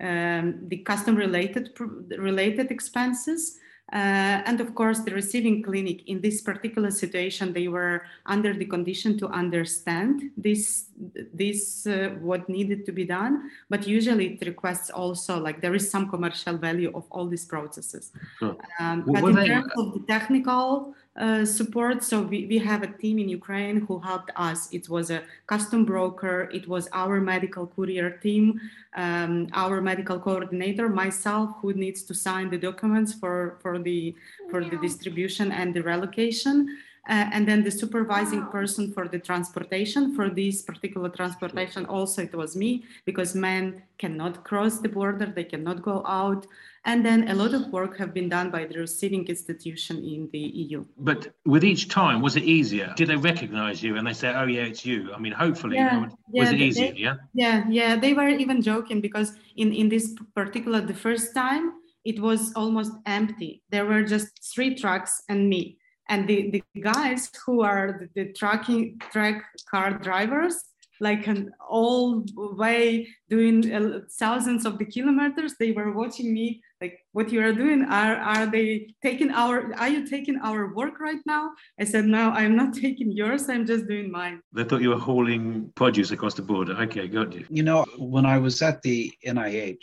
um, 0.00 0.68
the 0.68 0.78
custom 0.78 1.14
related 1.14 1.70
related 2.18 2.70
expenses 2.70 3.58
uh, 3.92 4.40
and 4.46 4.60
of 4.60 4.74
course, 4.74 5.00
the 5.00 5.12
receiving 5.12 5.62
clinic 5.62 6.08
in 6.08 6.20
this 6.20 6.40
particular 6.40 6.90
situation, 6.90 7.52
they 7.52 7.68
were 7.68 8.02
under 8.24 8.54
the 8.54 8.64
condition 8.64 9.18
to 9.18 9.28
understand 9.28 10.30
this, 10.38 10.86
this 11.34 11.86
uh, 11.86 12.16
what 12.20 12.48
needed 12.48 12.86
to 12.86 12.92
be 12.92 13.04
done. 13.04 13.50
But 13.68 13.86
usually 13.86 14.34
it 14.34 14.46
requests 14.46 14.88
also 14.88 15.38
like 15.38 15.60
there 15.60 15.74
is 15.74 15.88
some 15.90 16.08
commercial 16.08 16.56
value 16.56 16.90
of 16.94 17.04
all 17.10 17.26
these 17.26 17.44
processes. 17.44 18.10
Sure. 18.38 18.56
Um, 18.80 19.04
but 19.06 19.22
in 19.22 19.46
terms 19.46 19.72
of 19.76 19.92
the 19.92 20.00
technical 20.08 20.94
uh, 21.16 21.44
support. 21.44 22.02
So 22.02 22.22
we, 22.22 22.46
we 22.46 22.58
have 22.58 22.82
a 22.82 22.88
team 22.88 23.18
in 23.18 23.28
Ukraine 23.28 23.80
who 23.86 24.00
helped 24.00 24.30
us. 24.36 24.68
It 24.72 24.88
was 24.88 25.10
a 25.10 25.22
custom 25.46 25.84
broker. 25.84 26.50
It 26.52 26.66
was 26.66 26.88
our 26.92 27.20
medical 27.20 27.66
courier 27.66 28.10
team, 28.10 28.60
um, 28.96 29.48
our 29.52 29.80
medical 29.80 30.18
coordinator, 30.18 30.88
myself, 30.88 31.50
who 31.60 31.72
needs 31.72 32.02
to 32.04 32.14
sign 32.14 32.50
the 32.50 32.58
documents 32.58 33.14
for, 33.14 33.58
for, 33.62 33.78
the, 33.78 34.14
for 34.50 34.64
the 34.64 34.76
distribution 34.78 35.52
and 35.52 35.72
the 35.72 35.82
relocation. 35.82 36.76
Uh, 37.06 37.28
and 37.32 37.46
then 37.46 37.62
the 37.62 37.70
supervising 37.70 38.46
person 38.46 38.90
for 38.90 39.06
the 39.06 39.18
transportation 39.18 40.14
for 40.14 40.30
this 40.30 40.62
particular 40.62 41.10
transportation 41.10 41.84
also 41.84 42.22
it 42.22 42.34
was 42.34 42.56
me 42.56 42.82
because 43.04 43.34
men 43.34 43.82
cannot 43.98 44.42
cross 44.42 44.78
the 44.78 44.88
border 44.88 45.26
they 45.26 45.44
cannot 45.44 45.82
go 45.82 46.02
out 46.06 46.46
and 46.86 47.04
then 47.04 47.28
a 47.28 47.34
lot 47.34 47.54
of 47.54 47.68
work 47.68 47.96
have 47.98 48.12
been 48.12 48.28
done 48.28 48.50
by 48.50 48.66
the 48.66 48.78
receiving 48.78 49.26
institution 49.26 50.04
in 50.04 50.28
the 50.32 50.38
EU. 50.38 50.84
But 50.98 51.34
with 51.46 51.64
each 51.64 51.88
time, 51.88 52.20
was 52.20 52.36
it 52.36 52.42
easier? 52.42 52.92
Did 52.96 53.08
they 53.08 53.16
recognize 53.16 53.82
you 53.82 53.96
and 53.96 54.06
they 54.06 54.12
say, 54.12 54.34
oh, 54.34 54.44
yeah, 54.44 54.62
it's 54.62 54.84
you? 54.84 55.12
I 55.14 55.18
mean, 55.18 55.32
hopefully, 55.32 55.76
yeah, 55.76 56.00
was 56.00 56.12
yeah, 56.30 56.50
it 56.50 56.60
easier? 56.60 56.92
They, 56.92 56.98
yeah. 56.98 57.14
Yeah, 57.32 57.64
yeah. 57.70 57.96
They 57.96 58.12
were 58.12 58.28
even 58.28 58.60
joking 58.60 59.00
because 59.00 59.32
in, 59.56 59.72
in 59.72 59.88
this 59.88 60.14
particular, 60.34 60.82
the 60.82 60.94
first 60.94 61.34
time, 61.34 61.72
it 62.04 62.20
was 62.20 62.52
almost 62.54 62.92
empty. 63.06 63.62
There 63.70 63.86
were 63.86 64.02
just 64.02 64.28
three 64.54 64.74
trucks 64.74 65.22
and 65.30 65.48
me. 65.48 65.78
And 66.10 66.28
the, 66.28 66.50
the 66.50 66.80
guys 66.82 67.30
who 67.46 67.62
are 67.62 68.08
the, 68.14 68.24
the 68.26 68.32
trucking 68.34 69.00
track 69.10 69.42
car 69.70 69.92
drivers, 69.92 70.62
like 71.00 71.26
an 71.26 71.50
all 71.68 72.24
way 72.36 73.08
doing 73.28 73.72
uh, 73.72 74.00
thousands 74.18 74.64
of 74.64 74.78
the 74.78 74.84
kilometers 74.84 75.54
they 75.58 75.72
were 75.72 75.92
watching 75.92 76.32
me 76.32 76.62
like 76.84 76.98
what 77.16 77.32
you 77.32 77.40
are 77.46 77.56
doing 77.64 77.80
are 78.00 78.16
are 78.34 78.46
they 78.54 78.68
taking 79.06 79.30
our 79.42 79.54
are 79.82 79.92
you 79.96 80.02
taking 80.14 80.36
our 80.48 80.62
work 80.80 80.96
right 81.08 81.22
now? 81.34 81.44
I 81.82 81.84
said 81.92 82.04
no 82.16 82.24
i'm 82.40 82.54
not 82.62 82.70
taking 82.86 83.10
yours 83.20 83.42
i'm 83.52 83.66
just 83.72 83.84
doing 83.92 84.08
mine. 84.20 84.36
They 84.56 84.64
thought 84.66 84.82
you 84.86 84.92
were 84.94 85.04
hauling 85.10 85.44
produce 85.80 86.10
across 86.16 86.34
the 86.40 86.46
border 86.52 86.74
okay 86.86 87.04
got 87.18 87.28
you. 87.36 87.44
You 87.58 87.64
know 87.70 87.80
when 88.14 88.26
i 88.34 88.38
was 88.46 88.56
at 88.68 88.76
the 88.86 88.98
nih 89.34 89.78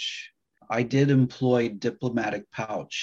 i 0.79 0.81
did 0.95 1.07
employ 1.21 1.61
diplomatic 1.89 2.43
pouch 2.59 2.97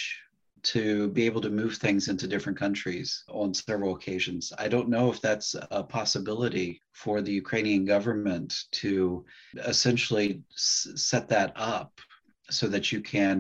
to 0.75 0.85
be 1.17 1.23
able 1.29 1.43
to 1.47 1.59
move 1.63 1.75
things 1.77 2.09
into 2.13 2.33
different 2.33 2.59
countries 2.65 3.09
on 3.43 3.49
several 3.55 3.95
occasions. 3.99 4.43
I 4.65 4.67
don't 4.75 4.89
know 4.95 5.07
if 5.15 5.19
that's 5.27 5.51
a 5.81 5.83
possibility 5.99 6.69
for 7.03 7.17
the 7.23 7.35
Ukrainian 7.43 7.85
government 7.95 8.51
to 8.83 9.25
essentially 9.75 10.29
s- 10.67 10.89
set 11.11 11.25
that 11.35 11.51
up 11.77 11.93
so 12.59 12.65
that 12.75 12.87
you 12.93 13.01
can 13.17 13.37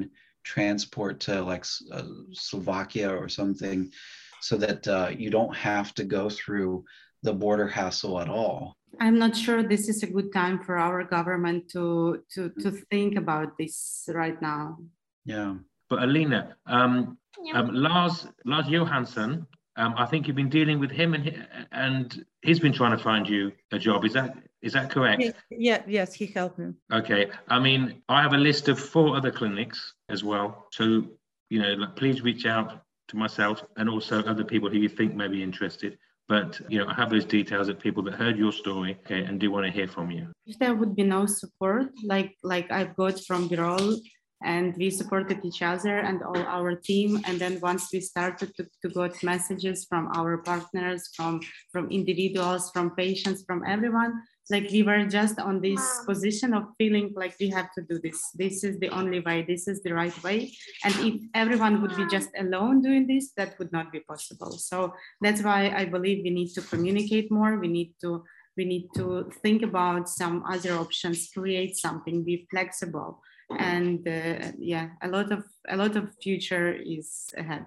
transport 0.49 1.21
to 1.21 1.43
like 1.43 1.65
uh, 1.93 2.09
Slovakia 2.33 3.13
or 3.13 3.29
something 3.29 3.93
so 4.41 4.57
that 4.57 4.89
uh, 4.89 5.11
you 5.13 5.29
don't 5.31 5.55
have 5.55 5.93
to 5.95 6.05
go 6.05 6.31
through 6.31 6.85
the 7.23 7.35
border 7.35 7.69
hassle 7.69 8.19
at 8.21 8.29
all. 8.29 8.77
I'm 9.01 9.19
not 9.19 9.37
sure 9.37 9.63
this 9.63 9.89
is 9.93 10.03
a 10.03 10.07
good 10.07 10.33
time 10.33 10.57
for 10.65 10.79
our 10.79 11.05
government 11.05 11.69
to 11.75 12.25
to 12.35 12.49
to 12.63 12.71
think 12.89 13.21
about 13.21 13.59
this 13.61 14.09
right 14.09 14.41
now. 14.41 14.79
Yeah. 15.25 15.61
But 15.91 16.03
Alina, 16.05 16.57
um, 16.67 17.19
um, 17.55 17.69
Lars 17.73 18.27
Lars 18.45 18.69
Johansson, 18.69 19.47
um, 19.79 19.95
I 19.97 20.07
think 20.07 20.27
you've 20.27 20.37
been 20.37 20.49
dealing 20.49 20.81
with 20.81 20.91
him, 20.91 21.15
and 21.15 21.25
he, 21.25 21.39
and 21.71 22.25
he's 22.43 22.59
been 22.59 22.73
trying 22.73 22.97
to 22.97 23.03
find 23.03 23.29
you 23.29 23.53
a 23.71 23.79
job. 23.79 24.05
Is 24.05 24.13
that 24.13 24.37
is 24.61 24.73
that 24.73 24.91
correct? 24.91 25.23
Yeah, 25.23 25.31
yeah, 25.51 25.83
yes, 25.87 26.13
he 26.13 26.27
helped 26.27 26.59
me. 26.59 26.73
Okay, 26.93 27.31
I 27.49 27.61
mean, 27.61 28.03
I 28.09 28.21
have 28.21 28.33
a 28.33 28.39
list 28.39 28.69
of 28.69 28.79
four 28.79 29.17
other 29.17 29.31
clinics 29.31 29.95
as 30.09 30.25
well. 30.25 30.67
So 30.73 31.05
you 31.49 31.63
know, 31.63 31.73
like, 31.75 31.95
please 31.95 32.23
reach 32.23 32.45
out 32.45 32.83
to 33.09 33.17
myself 33.17 33.63
and 33.77 33.89
also 33.89 34.23
other 34.25 34.45
people 34.45 34.69
who 34.69 34.79
you 34.79 34.89
think 34.89 35.15
may 35.15 35.29
be 35.29 35.43
interested. 35.43 35.97
But 36.29 36.61
you 36.69 36.79
know, 36.81 36.89
I 36.89 36.95
have 36.95 37.09
those 37.09 37.25
details 37.25 37.69
of 37.69 37.79
people 37.79 38.03
that 38.03 38.15
heard 38.15 38.37
your 38.37 38.53
story, 38.53 38.99
okay, 39.05 39.23
and 39.23 39.39
do 39.39 39.51
want 39.53 39.65
to 39.65 39.73
hear 39.73 39.87
from 39.89 40.11
you. 40.11 40.27
If 40.45 40.59
there 40.59 40.75
would 40.75 40.97
be 40.97 41.05
no 41.05 41.25
support, 41.27 41.91
like 42.03 42.35
like 42.43 42.71
I've 42.73 42.97
got 42.97 43.21
from 43.25 43.49
Birol, 43.49 43.97
and 44.43 44.77
we 44.77 44.91
supported 44.91 45.45
each 45.45 45.63
other 45.63 45.99
and 45.99 46.23
all 46.23 46.39
our 46.39 46.75
team, 46.75 47.21
and 47.27 47.39
then 47.39 47.59
once 47.61 47.89
we 47.93 48.01
started 48.01 48.55
to, 48.57 48.67
to 48.83 48.89
get 48.89 49.23
messages 49.23 49.87
from 49.89 50.09
our 50.15 50.39
partners, 50.39 51.11
from 51.17 51.41
from 51.73 51.91
individuals, 51.91 52.71
from 52.71 52.95
patients, 52.95 53.43
from 53.47 53.65
everyone, 53.67 54.13
like 54.51 54.71
we 54.71 54.83
were 54.83 55.05
just 55.05 55.39
on 55.39 55.61
this 55.61 55.83
position 56.07 56.55
of 56.55 56.65
feeling 56.79 57.13
like 57.15 57.35
we 57.39 57.51
have 57.51 57.73
to 57.75 57.83
do 57.83 57.99
this. 58.03 58.19
This 58.35 58.65
is 58.65 58.79
the 58.79 58.89
only 58.89 59.21
way. 59.21 59.45
This 59.47 59.69
is 59.69 59.83
the 59.83 59.93
right 59.93 60.23
way. 60.23 60.53
And 60.85 60.95
if 61.01 61.21
everyone 61.35 61.83
would 61.83 61.97
be 61.97 62.07
just 62.07 62.31
alone 62.39 62.81
doing 62.81 63.07
this 63.07 63.33
that 63.37 63.59
would 63.59 63.73
not 63.73 63.93
be 63.93 64.01
possible. 64.01 64.53
So 64.53 64.95
that's 65.21 65.43
why 65.43 65.71
i 65.77 65.85
believe 65.85 66.23
we 66.23 66.31
need 66.31 66.53
to 66.55 66.63
communicate 66.63 67.31
more. 67.31 67.59
We 67.59 67.69
need 67.69 67.95
to 68.03 68.25
we 68.57 68.65
need 68.65 68.89
to 68.97 69.31
think 69.43 69.63
about 69.63 70.09
some 70.09 70.43
other 70.45 70.73
options 70.75 71.31
create 71.33 71.77
something 71.77 72.25
be 72.25 72.47
flexible 72.51 73.21
and 73.59 74.07
uh, 74.07 74.53
yeah 74.59 74.91
a 75.03 75.09
lot 75.09 75.33
of 75.33 75.45
a 75.69 75.77
lot 75.77 75.97
of 75.97 76.11
future 76.23 76.73
is 76.73 77.31
ahead 77.37 77.65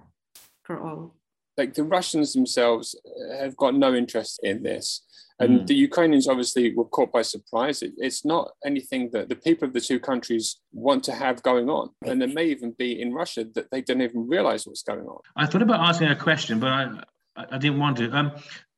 for 0.63 0.79
all 0.79 1.15
like 1.57 1.73
the 1.73 1.83
russians 1.83 2.33
themselves 2.33 2.95
have 3.39 3.55
got 3.57 3.73
no 3.75 3.93
interest 3.93 4.39
in 4.43 4.63
this 4.63 5.01
and 5.41 5.61
mm. 5.61 5.67
the 5.67 5.73
Ukrainians 5.73 6.27
obviously 6.27 6.73
were 6.75 6.85
caught 6.85 7.11
by 7.11 7.23
surprise. 7.23 7.81
It, 7.81 7.93
it's 7.97 8.23
not 8.23 8.51
anything 8.63 9.09
that 9.11 9.27
the 9.27 9.35
people 9.35 9.67
of 9.67 9.73
the 9.73 9.81
two 9.81 9.99
countries 9.99 10.57
want 10.71 11.03
to 11.05 11.13
have 11.13 11.41
going 11.41 11.67
on. 11.67 11.89
And 12.05 12.21
there 12.21 12.27
may 12.27 12.45
even 12.45 12.71
be 12.77 13.01
in 13.01 13.11
Russia 13.11 13.45
that 13.55 13.71
they 13.71 13.81
don't 13.81 14.01
even 14.01 14.27
realize 14.27 14.67
what's 14.67 14.83
going 14.83 15.07
on. 15.07 15.19
I 15.35 15.47
thought 15.47 15.63
about 15.63 15.79
asking 15.79 16.09
a 16.09 16.15
question, 16.15 16.59
but 16.59 16.69
I, 16.69 17.03
I 17.35 17.57
didn't 17.57 17.79
want 17.79 17.97
to. 17.97 18.11
Um, 18.11 18.31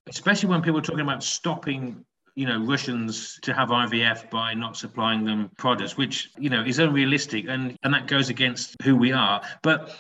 especially 0.08 0.49
when 0.49 0.62
people 0.62 0.80
are 0.80 0.84
talking 0.84 1.01
about 1.01 1.22
stopping 1.22 2.06
you 2.36 2.48
know 2.48 2.64
Russians 2.66 3.40
to 3.44 3.54
have 3.54 3.70
IVF 3.70 4.30
by 4.30 4.54
not 4.54 4.78
supplying 4.78 5.26
them 5.26 5.50
products, 5.58 5.98
which 5.98 6.32
you 6.38 6.50
know 6.50 6.64
is 6.64 6.80
unrealistic 6.80 7.46
and 7.48 7.78
and 7.84 7.94
that 7.94 8.08
goes 8.08 8.30
against 8.30 8.76
who 8.82 8.96
we 8.96 9.12
are. 9.12 9.42
But 9.62 9.96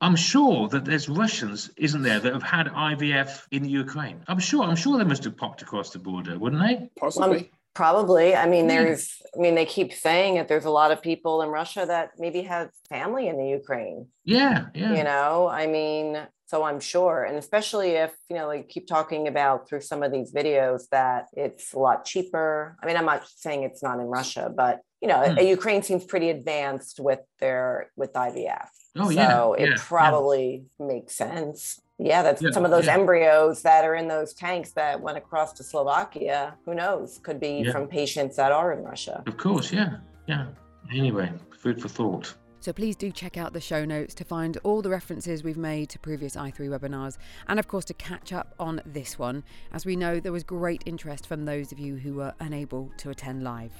I'm 0.00 0.14
sure 0.14 0.68
that 0.68 0.84
there's 0.84 1.08
Russians, 1.08 1.70
isn't 1.76 2.02
there, 2.02 2.20
that 2.20 2.32
have 2.32 2.42
had 2.42 2.68
IVF 2.68 3.46
in 3.50 3.64
Ukraine. 3.64 4.22
I'm 4.28 4.38
sure. 4.38 4.62
I'm 4.64 4.76
sure 4.76 4.96
they 4.96 5.04
must 5.04 5.24
have 5.24 5.36
popped 5.36 5.62
across 5.62 5.90
the 5.90 5.98
border, 5.98 6.38
wouldn't 6.38 6.62
they? 6.62 6.88
Possibly. 6.98 7.50
Probably. 7.74 8.34
I 8.34 8.46
mean, 8.48 8.66
there's. 8.66 9.22
I 9.36 9.40
mean, 9.40 9.54
they 9.54 9.66
keep 9.66 9.92
saying 9.92 10.34
that 10.34 10.48
there's 10.48 10.64
a 10.64 10.70
lot 10.70 10.90
of 10.90 11.00
people 11.00 11.42
in 11.42 11.48
Russia 11.48 11.84
that 11.86 12.10
maybe 12.18 12.42
have 12.42 12.70
family 12.88 13.28
in 13.28 13.36
the 13.36 13.46
Ukraine. 13.46 14.06
Yeah, 14.24 14.66
yeah. 14.74 14.94
You 14.94 15.04
know, 15.04 15.48
I 15.48 15.66
mean, 15.66 16.18
so 16.46 16.64
I'm 16.64 16.80
sure, 16.80 17.24
and 17.24 17.36
especially 17.36 17.90
if 17.90 18.12
you 18.28 18.36
know, 18.36 18.46
like 18.46 18.68
keep 18.68 18.86
talking 18.86 19.28
about 19.28 19.68
through 19.68 19.82
some 19.82 20.02
of 20.02 20.10
these 20.10 20.32
videos 20.32 20.88
that 20.90 21.26
it's 21.34 21.72
a 21.72 21.78
lot 21.78 22.04
cheaper. 22.04 22.76
I 22.82 22.86
mean, 22.86 22.96
I'm 22.96 23.04
not 23.04 23.28
saying 23.36 23.62
it's 23.62 23.82
not 23.82 24.00
in 24.00 24.06
Russia, 24.06 24.52
but 24.54 24.80
you 25.00 25.08
know, 25.08 25.22
hmm. 25.22 25.38
Ukraine 25.46 25.82
seems 25.82 26.04
pretty 26.04 26.30
advanced 26.30 26.98
with 26.98 27.20
their 27.38 27.90
with 27.96 28.12
IVF. 28.14 28.68
Oh, 28.96 29.10
yeah. 29.10 29.28
So 29.28 29.54
it 29.54 29.68
yeah, 29.68 29.74
probably 29.78 30.64
yeah. 30.80 30.86
makes 30.86 31.14
sense. 31.14 31.80
Yeah, 31.98 32.22
that's 32.22 32.40
yeah, 32.40 32.50
some 32.52 32.64
of 32.64 32.70
those 32.70 32.86
yeah. 32.86 32.94
embryos 32.94 33.62
that 33.62 33.84
are 33.84 33.96
in 33.96 34.06
those 34.06 34.32
tanks 34.32 34.70
that 34.72 35.00
went 35.00 35.18
across 35.18 35.52
to 35.54 35.64
Slovakia. 35.64 36.54
Who 36.64 36.74
knows? 36.74 37.18
Could 37.22 37.40
be 37.40 37.68
from 37.70 37.88
patients 37.88 38.36
that 38.36 38.52
are 38.52 38.72
in 38.72 38.84
Russia. 38.84 39.22
Of 39.26 39.36
course, 39.36 39.72
yeah. 39.72 39.96
Yeah. 40.26 40.46
Anyway, 40.92 41.32
food 41.58 41.82
for 41.82 41.88
thought. 41.88 42.34
So 42.60 42.72
please 42.72 42.96
do 42.96 43.10
check 43.10 43.36
out 43.36 43.52
the 43.52 43.60
show 43.60 43.84
notes 43.84 44.14
to 44.14 44.24
find 44.24 44.58
all 44.64 44.82
the 44.82 44.90
references 44.90 45.44
we've 45.44 45.56
made 45.56 45.88
to 45.90 45.98
previous 45.98 46.34
i3 46.34 46.68
webinars 46.68 47.16
and, 47.46 47.58
of 47.58 47.68
course, 47.68 47.84
to 47.86 47.94
catch 47.94 48.32
up 48.32 48.54
on 48.58 48.80
this 48.84 49.18
one, 49.18 49.44
as 49.72 49.86
we 49.86 49.94
know 49.96 50.18
there 50.18 50.32
was 50.32 50.44
great 50.44 50.82
interest 50.86 51.26
from 51.26 51.44
those 51.44 51.70
of 51.72 51.78
you 51.78 51.96
who 51.96 52.14
were 52.14 52.34
unable 52.40 52.90
to 52.98 53.10
attend 53.10 53.44
live. 53.44 53.72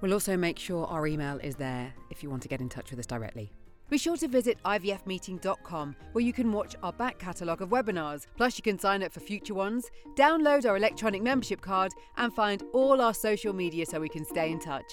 We'll 0.00 0.14
also 0.14 0.36
make 0.36 0.58
sure 0.58 0.86
our 0.86 1.06
email 1.06 1.38
is 1.42 1.56
there 1.56 1.92
if 2.10 2.22
you 2.22 2.30
want 2.30 2.42
to 2.42 2.48
get 2.48 2.60
in 2.60 2.68
touch 2.68 2.90
with 2.90 2.98
us 2.98 3.06
directly. 3.06 3.52
Be 3.90 3.98
sure 3.98 4.16
to 4.16 4.28
visit 4.28 4.58
ivfmeeting.com 4.64 5.96
where 6.12 6.24
you 6.24 6.32
can 6.32 6.52
watch 6.52 6.74
our 6.82 6.92
back 6.92 7.18
catalogue 7.18 7.62
of 7.62 7.68
webinars. 7.68 8.26
Plus, 8.36 8.56
you 8.58 8.62
can 8.62 8.78
sign 8.78 9.02
up 9.02 9.12
for 9.12 9.20
future 9.20 9.54
ones, 9.54 9.90
download 10.16 10.66
our 10.66 10.76
electronic 10.76 11.22
membership 11.22 11.60
card, 11.60 11.92
and 12.16 12.32
find 12.34 12.62
all 12.72 13.00
our 13.00 13.14
social 13.14 13.52
media 13.52 13.84
so 13.84 14.00
we 14.00 14.08
can 14.08 14.24
stay 14.24 14.50
in 14.50 14.58
touch. 14.58 14.90